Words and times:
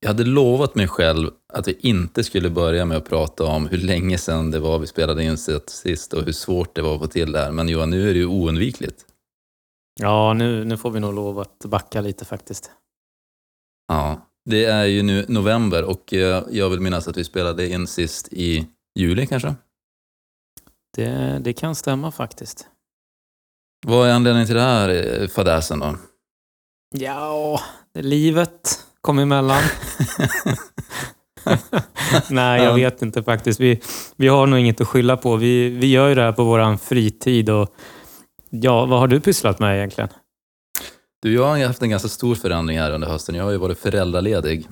jag 0.00 0.08
hade 0.08 0.24
lovat 0.24 0.74
mig 0.74 0.88
själv 0.88 1.30
att 1.52 1.68
vi 1.68 1.78
inte 1.80 2.24
skulle 2.24 2.50
börja 2.50 2.84
med 2.84 2.96
att 2.96 3.08
prata 3.08 3.44
om 3.44 3.66
hur 3.66 3.78
länge 3.78 4.18
sedan 4.18 4.50
det 4.50 4.58
var 4.58 4.78
vi 4.78 4.86
spelade 4.86 5.24
in 5.24 5.38
sist 5.66 6.12
och 6.12 6.22
hur 6.22 6.32
svårt 6.32 6.74
det 6.76 6.82
var 6.82 6.94
att 6.94 7.00
få 7.00 7.06
till 7.06 7.32
det 7.32 7.38
här. 7.38 7.52
Men 7.52 7.68
Johan, 7.68 7.90
nu 7.90 8.10
är 8.10 8.12
det 8.12 8.18
ju 8.18 8.26
oundvikligt. 8.26 9.06
Ja, 10.00 10.32
nu, 10.34 10.64
nu 10.64 10.76
får 10.76 10.90
vi 10.90 11.00
nog 11.00 11.14
lov 11.14 11.38
att 11.38 11.58
backa 11.58 12.00
lite 12.00 12.24
faktiskt. 12.24 12.70
Ja, 13.88 14.26
det 14.44 14.64
är 14.64 14.84
ju 14.84 15.02
nu 15.02 15.24
november 15.28 15.84
och 15.84 16.14
eh, 16.14 16.44
jag 16.50 16.70
vill 16.70 16.80
minnas 16.80 17.08
att 17.08 17.16
vi 17.16 17.24
spelade 17.24 17.68
in 17.68 17.86
sist 17.86 18.28
i 18.32 18.66
juli 18.98 19.26
kanske? 19.26 19.54
Det, 20.96 21.40
det 21.44 21.52
kan 21.52 21.74
stämma 21.74 22.10
faktiskt. 22.10 22.66
Vad 23.86 24.08
är 24.08 24.12
anledningen 24.12 24.46
till 24.46 24.56
det 24.56 24.62
här 24.62 25.20
eh, 25.22 25.28
fadäsen 25.28 25.78
då? 25.78 25.96
Ja, 26.96 27.60
livet 27.94 28.87
kom 29.00 29.18
emellan. 29.18 29.62
Nej, 32.30 32.62
jag 32.62 32.74
vet 32.74 33.02
inte 33.02 33.22
faktiskt. 33.22 33.60
Vi, 33.60 33.80
vi 34.16 34.28
har 34.28 34.46
nog 34.46 34.58
inget 34.58 34.80
att 34.80 34.88
skylla 34.88 35.16
på. 35.16 35.36
Vi, 35.36 35.68
vi 35.68 35.86
gör 35.86 36.08
ju 36.08 36.14
det 36.14 36.22
här 36.22 36.32
på 36.32 36.44
vår 36.44 36.76
fritid. 36.76 37.50
Och, 37.50 37.74
ja, 38.50 38.86
vad 38.86 39.00
har 39.00 39.06
du 39.06 39.20
pysslat 39.20 39.58
med 39.58 39.76
egentligen? 39.76 40.08
Du, 41.22 41.34
jag 41.34 41.44
har 41.44 41.66
haft 41.66 41.82
en 41.82 41.90
ganska 41.90 42.08
stor 42.08 42.34
förändring 42.34 42.78
här 42.78 42.92
under 42.92 43.08
hösten. 43.08 43.34
Jag 43.34 43.44
har 43.44 43.50
ju 43.50 43.56
varit 43.58 43.78
föräldraledig. 43.78 44.66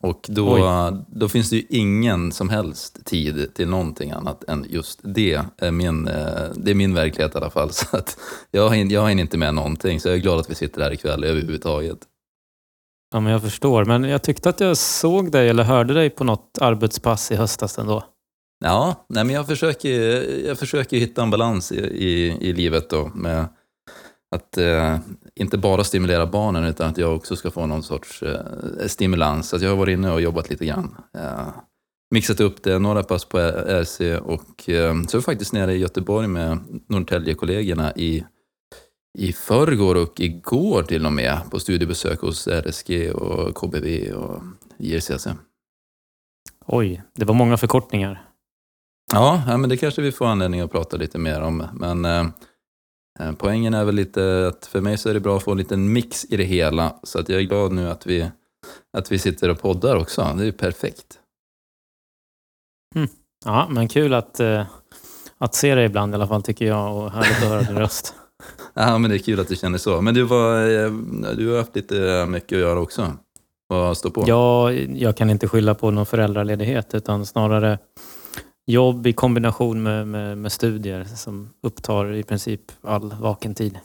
Och 0.00 0.26
då, 0.28 1.04
då 1.08 1.28
finns 1.28 1.50
det 1.50 1.56
ju 1.56 1.66
ingen 1.68 2.32
som 2.32 2.48
helst 2.48 3.04
tid 3.04 3.54
till 3.54 3.68
någonting 3.68 4.10
annat 4.10 4.44
än 4.44 4.66
just 4.68 5.00
det. 5.02 5.40
Är 5.58 5.70
min, 5.70 6.08
eh, 6.08 6.50
det 6.56 6.70
är 6.70 6.74
min 6.74 6.94
verklighet 6.94 7.34
i 7.34 7.38
alla 7.38 7.50
fall. 7.50 7.70
Så 7.72 7.96
att 7.96 8.18
jag, 8.50 8.92
jag 8.92 9.08
hinner 9.08 9.22
inte 9.22 9.38
med 9.38 9.54
någonting, 9.54 10.00
så 10.00 10.08
jag 10.08 10.14
är 10.14 10.20
glad 10.20 10.40
att 10.40 10.50
vi 10.50 10.54
sitter 10.54 10.82
här 10.82 10.92
ikväll 10.92 11.24
överhuvudtaget. 11.24 11.98
Ja, 13.10 13.20
men 13.20 13.32
jag 13.32 13.42
förstår. 13.42 13.84
Men 13.84 14.04
jag 14.04 14.22
tyckte 14.22 14.48
att 14.48 14.60
jag 14.60 14.76
såg 14.76 15.32
dig 15.32 15.48
eller 15.48 15.62
hörde 15.62 15.94
dig 15.94 16.10
på 16.10 16.24
något 16.24 16.58
arbetspass 16.60 17.32
i 17.32 17.36
höstas 17.36 17.78
ändå. 17.78 18.04
Ja, 18.64 19.06
nej, 19.08 19.24
men 19.24 19.34
jag 19.34 19.46
försöker, 19.46 19.90
jag 20.46 20.58
försöker 20.58 20.96
hitta 20.96 21.22
en 21.22 21.30
balans 21.30 21.72
i, 21.72 21.78
i, 21.78 22.38
i 22.40 22.52
livet 22.52 22.90
då 22.90 23.10
med 23.14 23.48
att 24.36 24.58
eh, 24.58 24.98
inte 25.34 25.58
bara 25.58 25.84
stimulera 25.84 26.26
barnen 26.26 26.64
utan 26.64 26.90
att 26.90 26.98
jag 26.98 27.16
också 27.16 27.36
ska 27.36 27.50
få 27.50 27.66
någon 27.66 27.82
sorts 27.82 28.22
eh, 28.22 28.86
stimulans. 28.86 29.48
Så 29.48 29.56
jag 29.56 29.70
har 29.70 29.76
varit 29.76 29.92
inne 29.92 30.12
och 30.12 30.20
jobbat 30.20 30.50
lite 30.50 30.66
grann. 30.66 30.96
Eh, 31.18 31.48
mixat 32.10 32.40
upp 32.40 32.62
det, 32.62 32.78
några 32.78 33.02
pass 33.02 33.24
på 33.24 33.38
RC 33.38 34.16
och 34.16 34.68
eh, 34.68 35.02
så 35.02 35.16
är 35.16 35.18
jag 35.18 35.24
faktiskt 35.24 35.52
nere 35.52 35.74
i 35.74 35.78
Göteborg 35.78 36.26
med 36.26 36.58
Norrtälje-kollegorna 36.88 37.92
i 37.96 38.24
i 39.18 39.32
förrgår 39.32 39.94
och 39.94 40.20
igår 40.20 40.82
till 40.82 41.06
och 41.06 41.12
med 41.12 41.40
på 41.50 41.60
studiebesök 41.60 42.20
hos 42.20 42.48
RSG 42.48 43.10
och 43.14 43.54
KBV 43.54 44.12
och 44.12 44.42
IRCC. 44.78 45.26
Oj, 46.66 47.02
det 47.14 47.24
var 47.24 47.34
många 47.34 47.56
förkortningar. 47.56 48.22
Ja, 49.12 49.42
ja, 49.46 49.56
men 49.56 49.70
det 49.70 49.76
kanske 49.76 50.02
vi 50.02 50.12
får 50.12 50.26
anledning 50.26 50.60
att 50.60 50.72
prata 50.72 50.96
lite 50.96 51.18
mer 51.18 51.40
om. 51.40 51.66
Men 51.72 52.04
eh, 52.04 52.26
eh, 53.20 53.32
poängen 53.38 53.74
är 53.74 53.84
väl 53.84 53.94
lite 53.94 54.46
att 54.48 54.66
för 54.66 54.80
mig 54.80 54.98
så 54.98 55.08
är 55.08 55.14
det 55.14 55.20
bra 55.20 55.36
att 55.36 55.42
få 55.42 55.50
en 55.50 55.58
liten 55.58 55.92
mix 55.92 56.24
i 56.24 56.36
det 56.36 56.44
hela. 56.44 56.96
Så 57.02 57.18
att 57.18 57.28
jag 57.28 57.40
är 57.40 57.44
glad 57.44 57.72
nu 57.72 57.88
att 57.88 58.06
vi, 58.06 58.30
att 58.92 59.12
vi 59.12 59.18
sitter 59.18 59.48
och 59.48 59.60
poddar 59.60 59.96
också. 59.96 60.34
Det 60.38 60.46
är 60.46 60.52
perfekt. 60.52 61.20
Mm. 62.94 63.08
Ja, 63.44 63.68
men 63.70 63.88
kul 63.88 64.14
att, 64.14 64.40
eh, 64.40 64.66
att 65.38 65.54
se 65.54 65.74
dig 65.74 65.86
ibland 65.86 66.12
i 66.12 66.14
alla 66.14 66.28
fall 66.28 66.42
tycker 66.42 66.64
jag 66.64 66.96
och 66.96 67.10
härligt 67.10 67.42
att 67.42 67.48
höra 67.48 67.62
din 67.62 67.78
röst. 67.78 68.14
Ja, 68.78 68.98
men 68.98 69.10
det 69.10 69.16
är 69.16 69.18
kul 69.18 69.40
att 69.40 69.48
du 69.48 69.56
känner 69.56 69.78
så. 69.78 70.00
Men 70.00 70.14
du, 70.14 70.22
var, 70.22 70.84
eh, 70.84 70.92
du 71.36 71.50
har 71.50 71.58
haft 71.58 71.76
lite 71.76 72.26
mycket 72.26 72.56
att 72.56 72.60
göra 72.60 72.80
också. 72.80 73.12
Vad 73.68 73.96
står 73.96 74.10
på? 74.10 74.24
Ja, 74.26 74.72
jag 74.72 75.16
kan 75.16 75.30
inte 75.30 75.48
skylla 75.48 75.74
på 75.74 75.90
någon 75.90 76.06
föräldraledighet 76.06 76.94
utan 76.94 77.26
snarare 77.26 77.78
jobb 78.66 79.06
i 79.06 79.12
kombination 79.12 79.82
med, 79.82 80.08
med, 80.08 80.38
med 80.38 80.52
studier 80.52 81.04
som 81.04 81.50
upptar 81.62 82.14
i 82.14 82.22
princip 82.22 82.60
all 82.82 83.14
vaken 83.20 83.54
tid. 83.54 83.78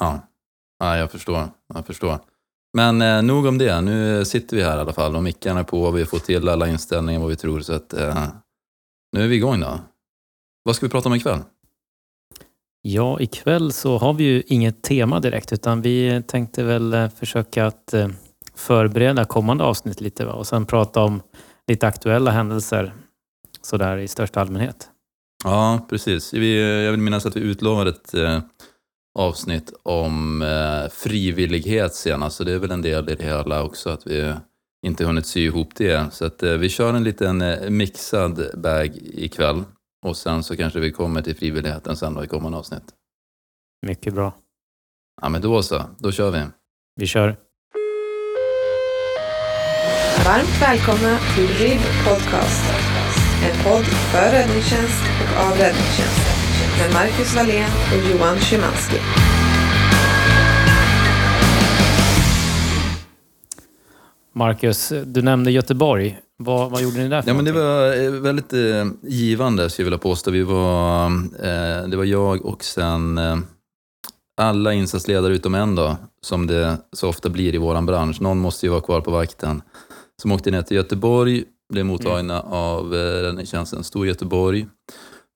Ja. 0.00 0.20
ja, 0.78 0.96
jag 0.96 1.10
förstår. 1.10 1.48
Jag 1.74 1.86
förstår. 1.86 2.18
Men 2.74 3.02
eh, 3.02 3.22
nog 3.22 3.46
om 3.46 3.58
det. 3.58 3.80
Nu 3.80 4.24
sitter 4.24 4.56
vi 4.56 4.62
här 4.62 4.76
i 4.76 4.80
alla 4.80 4.92
fall 4.92 5.16
och 5.16 5.22
mickarna 5.22 5.60
är 5.60 5.64
på. 5.64 5.90
Vi 5.90 6.06
får 6.06 6.18
till 6.18 6.48
alla 6.48 6.68
inställningar 6.68 7.20
vad 7.20 7.28
vi 7.28 7.36
tror. 7.36 7.60
Så 7.60 7.72
att, 7.72 7.92
eh, 7.92 8.28
nu 9.12 9.24
är 9.24 9.28
vi 9.28 9.36
igång 9.36 9.60
då. 9.60 9.80
Vad 10.62 10.76
ska 10.76 10.86
vi 10.86 10.90
prata 10.90 11.08
om 11.08 11.14
ikväll? 11.14 11.40
Ja, 12.90 13.20
ikväll 13.20 13.72
så 13.72 13.98
har 13.98 14.14
vi 14.14 14.24
ju 14.24 14.42
inget 14.46 14.82
tema 14.82 15.20
direkt 15.20 15.52
utan 15.52 15.82
vi 15.82 16.22
tänkte 16.26 16.64
väl 16.64 16.94
eh, 16.94 17.08
försöka 17.08 17.66
att 17.66 17.94
eh, 17.94 18.08
förbereda 18.54 19.24
kommande 19.24 19.64
avsnitt 19.64 20.00
lite 20.00 20.24
va? 20.24 20.32
och 20.32 20.46
sen 20.46 20.66
prata 20.66 21.02
om 21.02 21.22
lite 21.66 21.86
aktuella 21.86 22.30
händelser 22.30 22.94
sådär 23.62 23.96
i 23.96 24.08
största 24.08 24.40
allmänhet. 24.40 24.88
Ja, 25.44 25.86
precis. 25.90 26.34
Eh, 26.34 26.44
jag 26.44 26.90
vill 26.90 27.00
minnas 27.00 27.26
att 27.26 27.36
vi 27.36 27.40
utlovade 27.40 27.90
ett 27.90 28.14
eh, 28.14 28.40
avsnitt 29.18 29.72
om 29.82 30.44
frivillighet 30.92 31.94
senast, 31.94 32.36
så 32.36 32.44
det 32.44 32.52
är 32.52 32.58
väl 32.58 32.70
en 32.70 32.82
del 32.82 33.10
i 33.10 33.14
det 33.14 33.24
hela 33.24 33.62
också 33.62 33.90
att 33.90 34.06
vi 34.06 34.34
inte 34.86 35.04
hunnit 35.04 35.26
sy 35.26 35.40
ihop 35.40 35.72
det. 35.76 36.12
Så 36.12 36.24
att 36.24 36.42
vi 36.42 36.68
kör 36.68 36.94
en 36.94 37.04
liten 37.04 37.42
mixad 37.76 38.50
bag 38.54 38.96
ikväll. 39.02 39.64
Och 40.02 40.16
sen 40.16 40.42
så 40.42 40.56
kanske 40.56 40.80
vi 40.80 40.92
kommer 40.92 41.22
till 41.22 41.36
frivilligheten 41.36 41.96
sen 41.96 42.14
då 42.14 42.24
i 42.24 42.26
kommande 42.26 42.58
avsnitt. 42.58 42.84
Mycket 43.86 44.14
bra. 44.14 44.32
Ja, 45.22 45.28
men 45.28 45.42
då 45.42 45.62
så. 45.62 45.82
Då 45.98 46.12
kör 46.12 46.30
vi. 46.30 46.42
Vi 46.96 47.06
kör. 47.06 47.36
Varmt 50.24 50.62
välkomna 50.62 51.18
till 51.34 51.48
RIB 51.48 51.80
Podcast. 52.04 52.64
En 53.44 53.64
podd 53.64 53.84
för 53.84 54.30
räddningstjänst 54.32 55.02
och 55.22 55.44
av 55.46 55.50
räddningstjänst. 55.50 56.20
Med 56.78 56.92
Marcus 56.92 57.36
Wallén 57.36 57.70
och 57.92 58.10
Johan 58.10 58.38
Szymanski. 58.38 58.96
Marcus, 64.32 64.92
du 65.06 65.22
nämnde 65.22 65.50
Göteborg. 65.50 66.18
Vad, 66.40 66.70
vad 66.70 66.82
gjorde 66.82 66.98
ni 66.98 67.08
där 67.08 67.22
för 67.22 67.30
ja, 67.30 67.34
men 67.34 67.44
Det 67.44 67.52
var 67.52 68.04
eh, 68.04 68.10
väldigt 68.10 68.52
eh, 68.52 68.86
givande, 69.02 69.70
skulle 69.70 69.84
jag 69.84 69.90
vilja 69.90 69.98
påstå. 69.98 70.30
Vi 70.30 70.42
var, 70.42 71.06
eh, 71.38 71.88
det 71.88 71.96
var 71.96 72.04
jag 72.04 72.46
och 72.46 72.64
sen 72.64 73.18
eh, 73.18 73.38
alla 74.40 74.72
insatsledare 74.72 75.34
utom 75.34 75.54
en 75.54 75.74
då, 75.74 75.96
som 76.22 76.46
det 76.46 76.78
så 76.92 77.08
ofta 77.08 77.28
blir 77.28 77.54
i 77.54 77.58
vår 77.58 77.82
bransch. 77.82 78.20
Någon 78.20 78.38
måste 78.38 78.66
ju 78.66 78.70
vara 78.70 78.80
kvar 78.80 79.00
på 79.00 79.10
vakten. 79.10 79.62
Som 80.22 80.32
åkte 80.32 80.50
ner 80.50 80.62
till 80.62 80.76
Göteborg, 80.76 81.44
blev 81.72 81.86
mottagna 81.86 82.40
mm. 82.40 82.52
av 82.52 82.94
eh, 82.94 83.22
räddningstjänsten 83.22 83.84
Stor 83.84 84.06
Göteborg. 84.06 84.66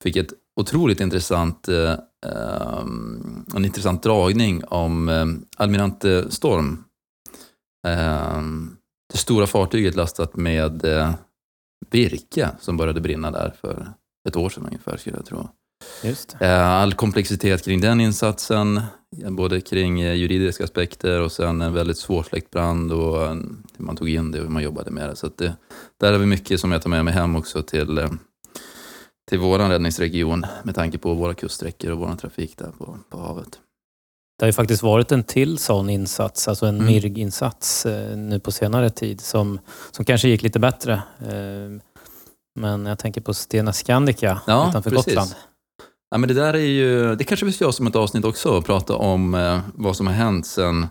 Fick 0.02 0.16
ett 0.16 0.32
otroligt 0.60 1.00
intressant, 1.00 1.68
eh, 1.68 1.92
eh 2.26 2.84
en 3.54 3.64
intressant 3.64 4.02
dragning 4.02 4.64
om 4.64 5.08
eh, 5.08 5.26
Almirante 5.56 6.30
Storm. 6.30 6.84
Eh, 7.86 8.42
det 9.12 9.18
stora 9.18 9.46
fartyget 9.46 9.94
lastat 9.94 10.36
med 10.36 10.84
eh, 10.84 11.14
virke 11.90 12.50
som 12.60 12.76
började 12.76 13.00
brinna 13.00 13.30
där 13.30 13.54
för 13.60 13.92
ett 14.28 14.36
år 14.36 14.50
sedan 14.50 14.66
ungefär, 14.66 14.96
skulle 14.96 15.16
jag 15.16 15.26
tro. 15.26 15.48
Eh, 16.40 16.68
All 16.68 16.92
komplexitet 16.94 17.64
kring 17.64 17.80
den 17.80 18.00
insatsen, 18.00 18.80
både 19.30 19.60
kring 19.60 20.00
eh, 20.00 20.14
juridiska 20.14 20.64
aspekter 20.64 21.20
och 21.20 21.32
sen 21.32 21.60
en 21.60 21.72
väldigt 21.72 21.98
svårsläckt 21.98 22.50
brand 22.50 22.92
och 22.92 23.28
hur 23.76 23.84
man 23.84 23.96
tog 23.96 24.08
in 24.08 24.30
det 24.30 24.38
och 24.38 24.44
hur 24.44 24.52
man 24.52 24.62
jobbade 24.62 24.90
med 24.90 25.08
det. 25.08 25.16
Så 25.16 25.30
det, 25.36 25.56
där 26.00 26.12
har 26.12 26.18
vi 26.18 26.26
mycket 26.26 26.60
som 26.60 26.72
jag 26.72 26.82
tar 26.82 26.90
med 26.90 27.04
mig 27.04 27.14
hem 27.14 27.36
också 27.36 27.62
till, 27.62 28.08
till 29.28 29.38
vår 29.38 29.58
räddningsregion 29.58 30.46
med 30.64 30.74
tanke 30.74 30.98
på 30.98 31.14
våra 31.14 31.34
kuststräckor 31.34 31.90
och 31.90 31.98
vår 31.98 32.14
trafik 32.16 32.58
där 32.58 32.70
på, 32.78 32.98
på 33.10 33.18
havet. 33.18 33.58
Det 34.42 34.46
har 34.46 34.48
ju 34.48 34.52
faktiskt 34.52 34.82
varit 34.82 35.12
en 35.12 35.22
till 35.22 35.58
sån 35.58 35.90
insats, 35.90 36.48
alltså 36.48 36.66
en 36.66 36.74
mm. 36.74 36.86
MIRG-insats 36.86 37.86
eh, 37.86 38.16
nu 38.16 38.40
på 38.40 38.52
senare 38.52 38.90
tid 38.90 39.20
som, 39.20 39.58
som 39.90 40.04
kanske 40.04 40.28
gick 40.28 40.42
lite 40.42 40.58
bättre. 40.58 40.92
Eh, 41.20 41.82
men 42.60 42.86
jag 42.86 42.98
tänker 42.98 43.20
på 43.20 43.34
Stena 43.34 43.72
Scandica 43.72 44.40
ja, 44.46 44.68
utanför 44.68 44.90
precis. 44.90 45.06
Gotland. 45.06 45.30
Ja, 46.10 46.18
men 46.18 46.28
det 46.28 46.34
där 46.34 46.54
är 46.54 46.58
ju, 46.58 47.14
det 47.14 47.24
kanske 47.24 47.46
vi 47.46 47.52
ska 47.52 47.64
göra 47.64 47.72
som 47.72 47.86
ett 47.86 47.96
avsnitt 47.96 48.24
också, 48.24 48.62
prata 48.62 48.96
om 48.96 49.34
eh, 49.34 49.60
vad 49.74 49.96
som 49.96 50.06
har 50.06 50.14
hänt 50.14 50.46
sen 50.46 50.86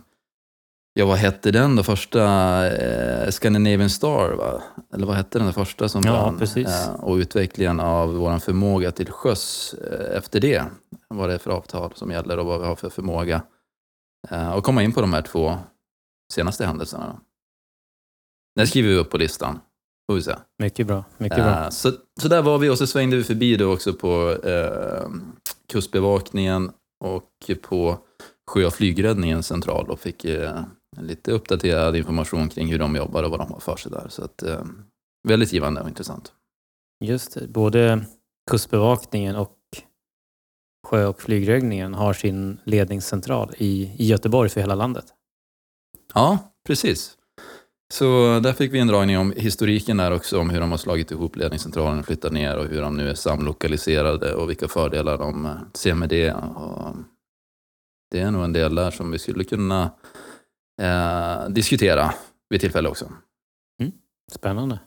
Ja, 0.94 1.06
vad 1.06 1.18
hette 1.18 1.52
den 1.52 1.76
då? 1.76 1.84
Första 1.84 2.24
eh, 2.68 3.30
Scandinavian 3.30 3.90
Star, 3.90 4.34
va? 4.34 4.64
Eller 4.94 5.06
vad 5.08 5.16
hette 5.16 5.40
den 5.40 5.46
där 5.46 5.54
första 5.54 5.90
som 5.90 6.02
ja, 6.06 6.12
brann? 6.12 6.38
Precis. 6.38 6.68
Eh, 6.68 6.94
och 6.94 7.16
utvecklingen 7.16 7.80
av 7.80 8.14
vår 8.14 8.40
förmåga 8.40 8.92
till 8.92 9.12
sjöss 9.12 9.74
eh, 9.74 10.18
efter 10.18 10.40
det. 10.40 10.64
Vad 11.08 11.30
det 11.30 11.34
är 11.34 11.38
för 11.38 11.52
avtal 11.52 11.92
som 11.96 12.12
gäller 12.12 12.40
och 12.40 12.46
vad 12.46 12.60
vi 12.60 12.68
har 12.68 12.76
för 12.76 12.90
förmåga. 12.90 13.44
Eh, 14.30 14.52
och 14.52 14.64
komma 14.64 14.84
in 14.84 14.94
på 14.94 15.02
de 15.02 15.14
här 15.14 15.22
två 15.22 15.58
senaste 16.34 16.66
händelserna. 16.66 17.08
Då. 17.08 17.20
Det 18.56 18.68
skriver 18.68 18.90
vi 18.90 18.96
upp 18.96 19.10
på 19.10 19.18
listan. 19.18 19.60
Får 20.10 20.16
vi 20.16 20.22
se. 20.22 20.36
Mycket 20.60 20.88
bra. 20.88 21.04
Mycket 21.18 21.38
bra. 21.38 21.64
Eh, 21.64 21.70
så, 21.70 21.92
så 22.22 22.28
där 22.28 22.42
var 22.42 22.58
vi 22.58 22.70
och 22.70 22.78
så 22.78 22.88
svängde 22.88 23.18
vi 23.18 23.24
förbi 23.24 23.56
då 23.56 23.74
också 23.74 23.94
på 23.94 24.38
eh, 24.44 25.10
Kustbevakningen 25.72 26.72
och 27.04 27.52
på 27.62 27.98
sjö 28.52 28.66
och 28.66 28.74
flygräddningens 28.74 29.48
central 29.48 29.90
och 29.90 30.00
fick 30.00 30.26
eh, 30.26 30.64
lite 30.98 31.32
uppdaterad 31.32 31.96
information 31.96 32.50
kring 32.50 32.68
hur 32.68 32.80
de 32.80 32.96
jobbar 32.96 33.24
och 33.24 33.32
vad 33.32 33.40
de 33.40 33.52
har 33.52 33.60
för 33.60 33.76
sig 33.76 33.92
där. 33.92 34.06
Så 34.10 34.24
att, 34.24 34.44
eh, 34.44 34.64
väldigt 35.28 35.54
givande 35.54 35.82
och 35.82 35.88
intressant. 35.88 36.34
Just 37.04 37.34
det. 37.34 37.48
Både 37.48 38.06
Kustbevakningen 38.52 39.36
och 39.36 39.58
sjö 40.88 41.06
och 41.06 41.22
flygräddningen 41.22 41.94
har 41.94 42.14
sin 42.14 42.60
ledningscentral 42.64 43.52
i, 43.58 43.92
i 43.98 44.06
Göteborg 44.06 44.50
för 44.50 44.62
hela 44.62 44.76
landet. 44.76 45.06
Ja, 46.14 46.38
precis. 46.68 47.18
Så 47.94 48.40
där 48.40 48.54
fick 48.54 48.74
vi 48.74 48.80
en 48.80 48.88
dragning 48.88 49.18
om 49.18 49.34
historiken 49.38 49.98
där 49.98 50.12
också, 50.12 50.40
om 50.40 50.50
hur 50.50 50.60
de 50.60 50.72
har 50.72 50.78
slagit 50.78 51.12
ihop 51.12 51.36
ledningscentralen 51.36 52.00
och 52.00 52.06
flyttat 52.06 52.32
ner 52.32 52.58
och 52.58 52.66
hur 52.66 52.82
de 52.82 52.98
nu 52.98 53.10
är 53.10 53.14
samlokaliserade 53.14 54.36
och 54.36 54.50
vilka 54.50 54.68
fördelar 54.68 55.18
de 55.18 55.60
ser 55.74 55.94
med 55.94 56.10
det. 56.10 56.34
Och 56.34 56.96
det 58.12 58.20
är 58.20 58.32
nog 58.32 58.44
en 58.44 58.54
del 58.54 58.76
där 58.76 58.92
som 58.92 59.12
vi 59.12 59.20
skulle 59.20 59.44
kunna 59.44 59.90
eh, 60.82 61.50
diskutera 61.50 62.14
vid 62.50 62.62
tillfälle 62.62 62.90
också. 62.90 63.12
Spännande. 64.32 64.80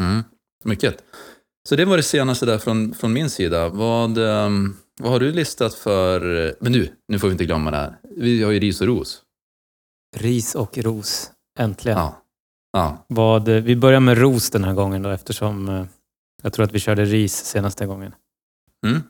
Mm, 0.00 0.22
mycket. 0.64 1.04
Så 1.68 1.76
det 1.76 1.84
var 1.84 1.96
det 1.96 2.02
senaste 2.02 2.46
där 2.46 2.58
från, 2.58 2.94
från 2.94 3.12
min 3.12 3.30
sida. 3.30 3.68
Vad, 3.68 4.18
ehm, 4.18 4.76
vad 5.00 5.12
har 5.12 5.20
du 5.20 5.32
listat 5.32 5.74
för... 5.74 6.20
Men 6.60 6.72
nu, 6.72 6.88
nu 7.08 7.18
får 7.18 7.28
vi 7.28 7.32
inte 7.32 7.44
glömma 7.44 7.70
det 7.70 7.76
här. 7.76 7.96
Vi 8.16 8.42
har 8.42 8.52
ju 8.52 8.60
ris 8.60 8.80
och 8.80 8.86
ros. 8.86 9.22
Ris 10.16 10.54
och 10.54 10.78
ros. 10.78 11.30
Äntligen. 11.58 11.98
Ja. 11.98 12.22
ja. 12.72 13.04
Vad, 13.08 13.48
vi 13.48 13.76
börjar 13.76 14.00
med 14.00 14.18
ros 14.18 14.50
den 14.50 14.64
här 14.64 14.74
gången 14.74 15.02
då 15.02 15.10
eftersom 15.10 15.68
eh, 15.68 15.86
jag 16.42 16.52
tror 16.52 16.64
att 16.64 16.72
vi 16.72 16.78
körde 16.80 17.04
ris 17.04 17.44
senaste 17.44 17.86
gången. 17.86 18.14
Mm. 18.86 19.02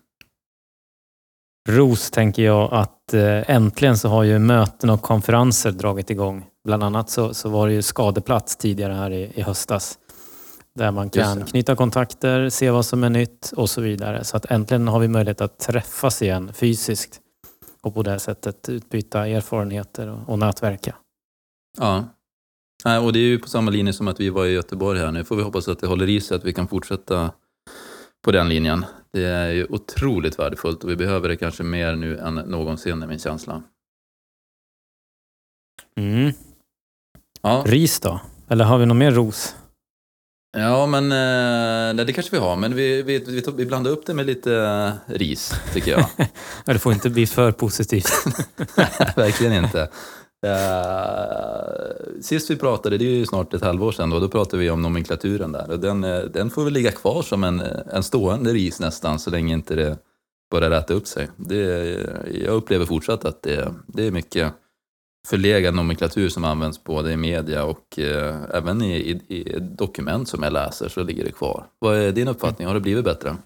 Ros 1.69 2.11
tänker 2.11 2.43
jag 2.43 2.73
att 2.73 3.15
eh, 3.15 3.51
äntligen 3.51 3.99
så 3.99 4.09
har 4.09 4.23
ju 4.23 4.39
möten 4.39 4.91
och 4.91 5.03
konferenser 5.03 5.71
dragit 5.73 6.11
igång. 6.11 6.47
Bland 6.65 6.83
annat 6.83 7.11
så, 7.11 7.35
så 7.35 7.49
var 7.49 7.69
det 7.69 7.75
ju 7.75 7.83
skadeplats 7.83 8.57
tidigare 8.57 8.93
här 8.93 9.11
i, 9.11 9.33
i 9.35 9.43
höstas. 9.43 9.99
Där 10.75 10.91
man 10.91 11.11
kan 11.11 11.45
knyta 11.45 11.77
kontakter, 11.77 12.49
se 12.49 12.71
vad 12.71 12.87
som 12.87 13.05
är 13.05 13.11
nytt 13.11 13.53
och 13.57 13.71
så 13.71 13.81
vidare. 13.81 14.25
Så 14.25 14.37
att 14.37 14.45
äntligen 14.51 14.89
har 14.89 14.99
vi 14.99 15.09
möjlighet 15.09 15.41
att 15.41 15.59
träffas 15.59 16.23
igen 16.23 16.53
fysiskt 16.53 17.21
och 17.83 17.95
på 17.95 18.03
det 18.03 18.19
sättet 18.19 18.69
utbyta 18.69 19.27
erfarenheter 19.27 20.09
och, 20.09 20.29
och 20.29 20.39
nätverka. 20.39 20.95
ja. 22.85 23.01
Och 23.01 23.13
det 23.13 23.19
är 23.19 23.29
ju 23.29 23.39
på 23.39 23.49
samma 23.49 23.71
linje 23.71 23.93
som 23.93 24.09
att 24.09 24.21
vi 24.21 24.31
var 24.31 24.47
i 24.47 24.53
Göteborg 24.53 25.01
här. 25.01 25.13
Nu 25.13 25.25
får 25.25 25.37
vi 25.37 25.43
hoppas 25.43 25.69
att 25.69 25.79
det 25.79 25.87
håller 25.87 26.09
i 26.09 26.21
sig, 26.21 26.37
att 26.37 26.45
vi 26.45 26.53
kan 26.53 26.69
fortsätta 26.69 27.31
på 28.25 28.33
den 28.33 28.49
linjen. 28.49 28.85
Det 29.17 29.27
är 29.27 29.51
ju 29.51 29.67
otroligt 29.71 30.39
värdefullt 30.39 30.85
och 30.85 30.91
vi 30.91 30.97
behöver 30.97 31.29
det 31.29 31.37
kanske 31.37 31.63
mer 31.63 31.97
nu 31.97 32.19
än 32.19 32.35
någonsin, 32.35 33.03
är 33.03 33.07
min 33.07 33.19
känsla. 33.19 33.63
Mm. 35.97 36.33
Ja, 37.43 37.65
Ris 37.67 38.01
då? 38.01 38.21
Eller 38.49 38.65
har 38.65 38.79
vi 38.79 38.87
något 38.87 38.97
mer 38.97 39.11
ros? 39.11 39.57
ja 40.57 40.87
men 40.87 41.05
eh, 41.05 41.95
nej, 41.95 42.05
det 42.05 42.13
kanske 42.13 42.37
vi 42.37 42.43
har, 42.43 42.57
men 42.57 42.75
vi, 42.75 43.03
vi, 43.03 43.19
vi, 43.19 43.43
vi 43.57 43.67
blandar 43.67 43.91
upp 43.91 44.07
det 44.07 44.15
med 44.15 44.27
lite 44.27 44.55
eh, 44.55 45.15
ris, 45.15 45.55
tycker 45.73 45.91
jag. 45.91 46.07
Ja, 46.67 46.73
Det 46.73 46.79
får 46.79 46.93
inte 46.93 47.11
bli 47.11 47.27
för 47.27 47.53
positivt. 47.53 48.11
Verkligen 49.17 49.65
inte. 49.65 49.89
Uh, 50.47 52.21
sist 52.21 52.51
vi 52.51 52.57
pratade, 52.57 52.99
det 52.99 53.05
är 53.05 53.11
ju 53.11 53.27
snart 53.27 53.55
ett 53.55 53.63
halvår 53.63 53.93
sedan, 53.93 54.11
då, 54.11 54.21
då 54.21 54.29
pratade 54.29 54.63
vi 54.63 54.71
om 54.71 54.83
nomenklaturen 54.83 55.53
där. 55.53 55.71
Och 55.71 55.81
den, 55.81 56.05
eh, 56.05 56.21
den 56.21 56.51
får 56.51 56.65
väl 56.65 56.73
ligga 56.73 56.91
kvar 56.91 57.23
som 57.23 57.45
en, 57.45 57.61
eh, 57.61 57.81
en 57.93 58.03
stående 58.03 58.53
ris 58.53 58.81
nästan, 58.81 59.19
så 59.19 59.31
länge 59.31 59.55
inte 59.55 59.75
det 59.75 59.99
börjar 60.51 60.71
rätta 60.71 60.95
upp 60.95 61.07
sig. 61.07 61.29
Det, 61.37 61.57
jag 62.45 62.55
upplever 62.55 62.87
fortsatt 62.87 63.25
att 63.25 63.43
det, 63.43 63.75
det 63.87 64.07
är 64.07 64.11
mycket 64.11 64.53
förlegad 65.27 65.75
nomenklatur 65.75 66.29
som 66.29 66.45
används 66.45 66.85
både 66.85 67.13
i 67.13 67.17
media 67.17 67.65
och 67.65 67.99
eh, 67.99 68.37
även 68.55 68.83
i, 68.83 68.97
i, 68.97 69.37
i 69.37 69.59
dokument 69.61 70.29
som 70.29 70.43
jag 70.43 70.53
läser 70.53 70.89
så 70.89 71.03
ligger 71.03 71.25
det 71.25 71.33
kvar. 71.33 71.67
Vad 71.79 71.97
är 71.97 72.13
din 72.13 72.29
uppfattning? 72.29 72.67
Har 72.67 72.75
det 72.75 72.81
blivit 72.81 73.05
bättre? 73.05 73.37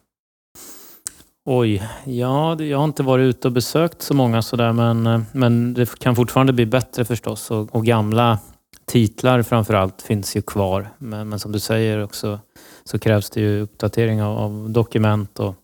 Oj, 1.52 1.82
ja, 2.04 2.62
jag 2.62 2.78
har 2.78 2.84
inte 2.84 3.02
varit 3.02 3.24
ute 3.24 3.48
och 3.48 3.52
besökt 3.52 4.02
så 4.02 4.14
många 4.14 4.42
sådär, 4.42 4.72
men, 4.72 5.06
eh, 5.06 5.22
men 5.32 5.74
det 5.74 5.98
kan 5.98 6.16
fortfarande 6.16 6.52
bli 6.52 6.66
bättre 6.66 7.04
förstås. 7.04 7.50
Och, 7.50 7.74
och 7.74 7.86
gamla 7.86 8.38
titlar 8.84 9.42
framför 9.42 9.74
allt 9.74 10.02
finns 10.02 10.36
ju 10.36 10.42
kvar. 10.42 10.90
Men, 10.98 11.28
men 11.28 11.38
som 11.38 11.52
du 11.52 11.60
säger 11.60 12.02
också 12.02 12.40
så 12.84 12.98
krävs 12.98 13.30
det 13.30 13.40
ju 13.40 13.60
uppdatering 13.60 14.22
av, 14.22 14.38
av 14.38 14.70
dokument 14.70 15.40
och 15.40 15.54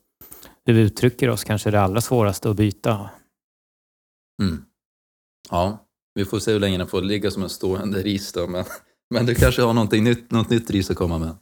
hur 0.65 0.75
vi 0.75 0.81
uttrycker 0.81 1.31
oss 1.31 1.44
kanske 1.44 1.71
är 1.71 1.73
det 1.73 1.81
allra 1.81 2.00
svåraste 2.00 2.50
att 2.50 2.56
byta. 2.56 3.11
Mm. 4.43 4.65
Ja, 5.50 5.87
vi 6.15 6.25
får 6.25 6.38
se 6.38 6.53
hur 6.53 6.61
länge 6.61 6.79
den 6.79 6.87
får 6.87 7.03
ligga 7.03 7.31
som 7.31 7.43
en 7.43 7.49
stående 7.49 8.03
ris 8.03 8.33
då, 8.33 8.47
men, 8.47 8.65
men 9.11 9.27
du 9.27 9.35
kanske 9.35 9.62
har 9.62 10.00
nytt, 10.00 10.31
något 10.31 10.50
nytt 10.50 10.71
ris 10.71 10.91
att 10.91 10.97
komma 10.97 11.19
med. 11.19 11.37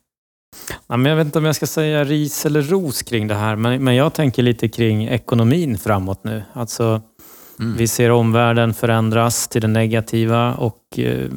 Ja, 0.87 0.97
men 0.97 1.11
jag 1.11 1.17
vet 1.17 1.25
inte 1.27 1.39
om 1.39 1.45
jag 1.45 1.57
ska 1.57 1.67
säga 1.67 2.05
ris 2.05 2.47
eller 2.47 2.63
ros 2.63 3.03
kring 3.03 3.29
det 3.29 3.35
här, 3.35 3.57
men, 3.57 3.85
men 3.85 3.95
jag 3.95 4.15
tänker 4.15 4.43
lite 4.43 4.69
kring 4.69 5.09
ekonomin 5.09 5.79
framåt 5.79 6.25
nu. 6.25 6.43
Alltså, 6.53 7.03
Mm. 7.61 7.77
Vi 7.77 7.89
ser 7.89 8.11
omvärlden 8.11 8.75
förändras 8.75 9.49
till 9.49 9.63
det 9.63 9.69
negativa 9.69 10.55
och 10.55 10.99
eh, 10.99 11.31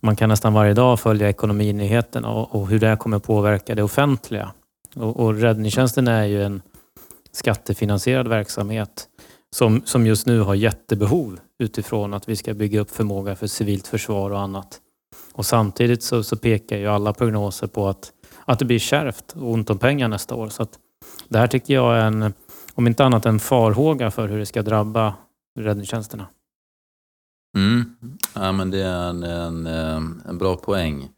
man 0.00 0.16
kan 0.16 0.28
nästan 0.28 0.54
varje 0.54 0.74
dag 0.74 1.00
följa 1.00 1.28
ekonominyheterna 1.28 2.30
och, 2.30 2.54
och 2.54 2.68
hur 2.68 2.78
det 2.78 2.96
kommer 2.96 3.18
påverka 3.18 3.74
det 3.74 3.82
offentliga. 3.82 4.52
Och, 4.96 5.20
och 5.20 5.34
räddningstjänsten 5.34 6.08
är 6.08 6.24
ju 6.24 6.42
en 6.42 6.62
skattefinansierad 7.32 8.28
verksamhet 8.28 9.08
som, 9.56 9.82
som 9.84 10.06
just 10.06 10.26
nu 10.26 10.40
har 10.40 10.54
jättebehov 10.54 11.38
utifrån 11.58 12.14
att 12.14 12.28
vi 12.28 12.36
ska 12.36 12.54
bygga 12.54 12.80
upp 12.80 12.90
förmåga 12.90 13.36
för 13.36 13.46
civilt 13.46 13.86
försvar 13.86 14.30
och 14.30 14.40
annat. 14.40 14.80
Och 15.32 15.46
samtidigt 15.46 16.02
så, 16.02 16.22
så 16.22 16.36
pekar 16.36 16.76
ju 16.76 16.86
alla 16.86 17.12
prognoser 17.12 17.66
på 17.66 17.88
att, 17.88 18.12
att 18.46 18.58
det 18.58 18.64
blir 18.64 18.78
kärvt 18.78 19.32
och 19.32 19.50
ont 19.52 19.70
om 19.70 19.78
pengar 19.78 20.08
nästa 20.08 20.34
år. 20.34 20.48
Så 20.48 20.62
att 20.62 20.78
det 21.28 21.38
här 21.38 21.46
tycker 21.46 21.74
jag 21.74 21.96
är 21.96 22.06
en, 22.06 22.34
om 22.74 22.86
inte 22.86 23.04
annat 23.04 23.26
en 23.26 23.40
farhåga 23.40 24.10
för 24.10 24.28
hur 24.28 24.38
det 24.38 24.46
ska 24.46 24.62
drabba 24.62 25.14
räddningstjänsterna. 25.58 26.26
Mm. 27.56 27.96
Ja, 28.34 28.52
men 28.52 28.70
det 28.70 28.82
är 28.82 29.08
en, 29.08 29.22
en, 29.22 29.66
eh, 29.66 30.28
en 30.28 30.38
bra 30.38 30.56
poäng. 30.56 31.08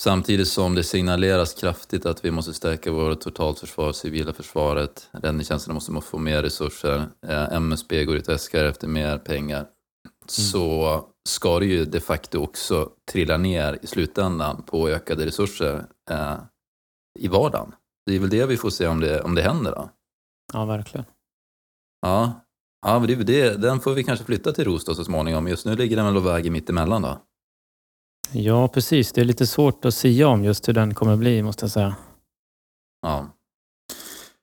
Samtidigt 0.00 0.48
som 0.48 0.74
det 0.74 0.84
signaleras 0.84 1.54
kraftigt 1.54 2.06
att 2.06 2.24
vi 2.24 2.30
måste 2.30 2.54
stärka 2.54 2.92
vårt 2.92 3.20
totalförsvar, 3.20 3.92
civila 3.92 4.32
försvaret. 4.32 5.08
Räddningstjänsterna 5.12 5.74
måste 5.74 6.00
få 6.00 6.18
mer 6.18 6.42
resurser. 6.42 7.06
Eh, 7.26 7.52
MSB 7.52 8.04
går 8.04 8.16
ut 8.16 8.28
och 8.28 8.34
äskar 8.34 8.64
efter 8.64 8.88
mer 8.88 9.18
pengar. 9.18 9.66
Så 10.30 11.04
ska 11.28 11.58
det 11.58 11.66
ju 11.66 11.84
de 11.84 12.00
facto 12.00 12.38
också 12.38 12.90
trilla 13.12 13.36
ner 13.36 13.78
i 13.82 13.86
slutändan 13.86 14.62
på 14.62 14.88
ökade 14.88 15.26
resurser 15.26 15.86
eh, 16.10 16.36
i 17.18 17.28
vardagen. 17.28 17.74
Det 18.06 18.14
är 18.14 18.18
väl 18.18 18.30
det 18.30 18.46
vi 18.46 18.56
får 18.56 18.70
se 18.70 18.86
om 18.86 19.00
det, 19.00 19.20
om 19.22 19.34
det 19.34 19.42
händer 19.42 19.72
då. 19.72 19.90
Ja, 20.52 20.64
verkligen. 20.64 21.06
Ja, 22.00 22.32
ja 22.86 22.98
men 22.98 23.08
det, 23.08 23.14
det, 23.14 23.56
den 23.56 23.80
får 23.80 23.94
vi 23.94 24.04
kanske 24.04 24.24
flytta 24.24 24.52
till 24.52 24.64
Ros 24.64 24.84
då 24.84 24.94
så 24.94 25.04
småningom. 25.04 25.48
Just 25.48 25.66
nu 25.66 25.76
ligger 25.76 25.96
den 25.96 26.06
väl 26.06 26.16
och 26.16 26.26
väger 26.26 26.50
mitt 26.50 26.70
emellan 26.70 27.02
då. 27.02 27.18
Ja, 28.32 28.68
precis. 28.68 29.12
Det 29.12 29.20
är 29.20 29.24
lite 29.24 29.46
svårt 29.46 29.84
att 29.84 29.94
säga 29.94 30.28
om 30.28 30.44
just 30.44 30.68
hur 30.68 30.72
den 30.72 30.94
kommer 30.94 31.16
bli, 31.16 31.42
måste 31.42 31.64
jag 31.64 31.70
säga. 31.70 31.96
Ja. 33.02 33.26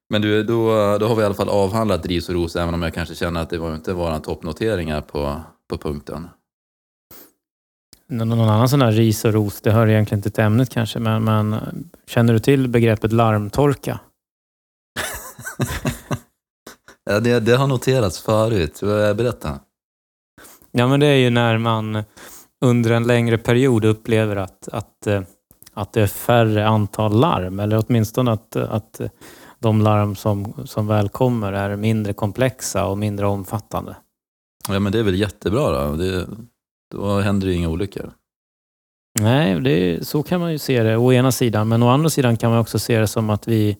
Men 0.09 0.21
du, 0.21 0.43
då, 0.43 0.97
då 0.97 1.07
har 1.07 1.15
vi 1.15 1.21
i 1.21 1.25
alla 1.25 1.35
fall 1.35 1.49
avhandlat 1.49 2.05
ris 2.05 2.29
och 2.29 2.35
ros, 2.35 2.55
även 2.55 2.73
om 2.73 2.81
jag 2.81 2.93
kanske 2.93 3.15
känner 3.15 3.41
att 3.41 3.49
det 3.49 3.57
var 3.57 3.75
inte 3.75 3.93
våra 3.93 4.19
toppnoteringar 4.19 5.01
på, 5.01 5.41
på 5.69 5.77
punkten. 5.77 6.29
Nå- 8.07 8.25
Någon 8.25 8.49
annan 8.49 8.69
sån 8.69 8.81
här 8.81 8.91
ris 8.91 9.25
och 9.25 9.33
ros, 9.33 9.61
det 9.61 9.71
hör 9.71 9.87
egentligen 9.87 10.19
inte 10.19 10.29
till 10.31 10.43
ämnet 10.43 10.69
kanske, 10.69 10.99
men, 10.99 11.23
men 11.23 11.55
känner 12.07 12.33
du 12.33 12.39
till 12.39 12.67
begreppet 12.67 13.11
larmtorka? 13.11 13.99
Ja, 17.05 17.19
det, 17.19 17.39
det 17.39 17.51
har 17.55 17.67
noterats 17.67 18.19
förut. 18.21 18.79
Berätta. 19.17 19.59
Ja, 20.71 20.87
men 20.87 20.99
det 20.99 21.05
är 21.05 21.15
ju 21.15 21.29
när 21.29 21.57
man 21.57 22.03
under 22.65 22.91
en 22.91 23.07
längre 23.07 23.37
period 23.37 23.85
upplever 23.85 24.35
att, 24.35 24.67
att, 24.67 25.07
eh, 25.07 25.21
att 25.73 25.93
det 25.93 26.01
är 26.01 26.07
färre 26.07 26.67
antal 26.67 27.19
larm, 27.19 27.59
eller 27.59 27.83
åtminstone 27.87 28.31
att, 28.31 28.55
att 28.55 29.01
de 29.59 29.81
larm 29.81 30.15
som, 30.15 30.53
som 30.65 30.87
väl 30.87 31.09
kommer 31.09 31.53
är 31.53 31.75
mindre 31.75 32.13
komplexa 32.13 32.85
och 32.85 32.97
mindre 32.97 33.27
omfattande. 33.27 33.95
Ja, 34.67 34.79
men 34.79 34.91
det 34.91 34.99
är 34.99 35.03
väl 35.03 35.19
jättebra 35.19 35.89
då. 35.89 35.95
Det, 35.95 36.27
då 36.95 37.19
händer 37.19 37.47
det 37.47 37.53
inga 37.53 37.69
olyckor. 37.69 38.13
Nej, 39.19 39.59
det, 39.61 40.07
så 40.07 40.23
kan 40.23 40.39
man 40.39 40.51
ju 40.51 40.57
se 40.57 40.83
det 40.83 40.97
å 40.97 41.13
ena 41.13 41.31
sidan, 41.31 41.67
men 41.67 41.83
å 41.83 41.89
andra 41.89 42.09
sidan 42.09 42.37
kan 42.37 42.51
man 42.51 42.59
också 42.59 42.79
se 42.79 42.99
det 42.99 43.07
som 43.07 43.29
att 43.29 43.47
vi, 43.47 43.77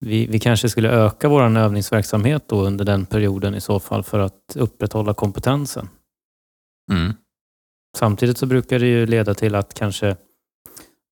vi, 0.00 0.26
vi 0.26 0.38
kanske 0.38 0.68
skulle 0.68 0.90
öka 0.90 1.28
vår 1.28 1.56
övningsverksamhet 1.58 2.44
då 2.48 2.62
under 2.62 2.84
den 2.84 3.06
perioden 3.06 3.54
i 3.54 3.60
så 3.60 3.80
fall 3.80 4.02
för 4.02 4.18
att 4.18 4.56
upprätthålla 4.56 5.14
kompetensen. 5.14 5.88
Mm. 6.92 7.12
Samtidigt 7.96 8.38
så 8.38 8.46
brukar 8.46 8.78
det 8.78 8.86
ju 8.86 9.06
leda 9.06 9.34
till 9.34 9.54
att 9.54 9.74
kanske 9.74 10.16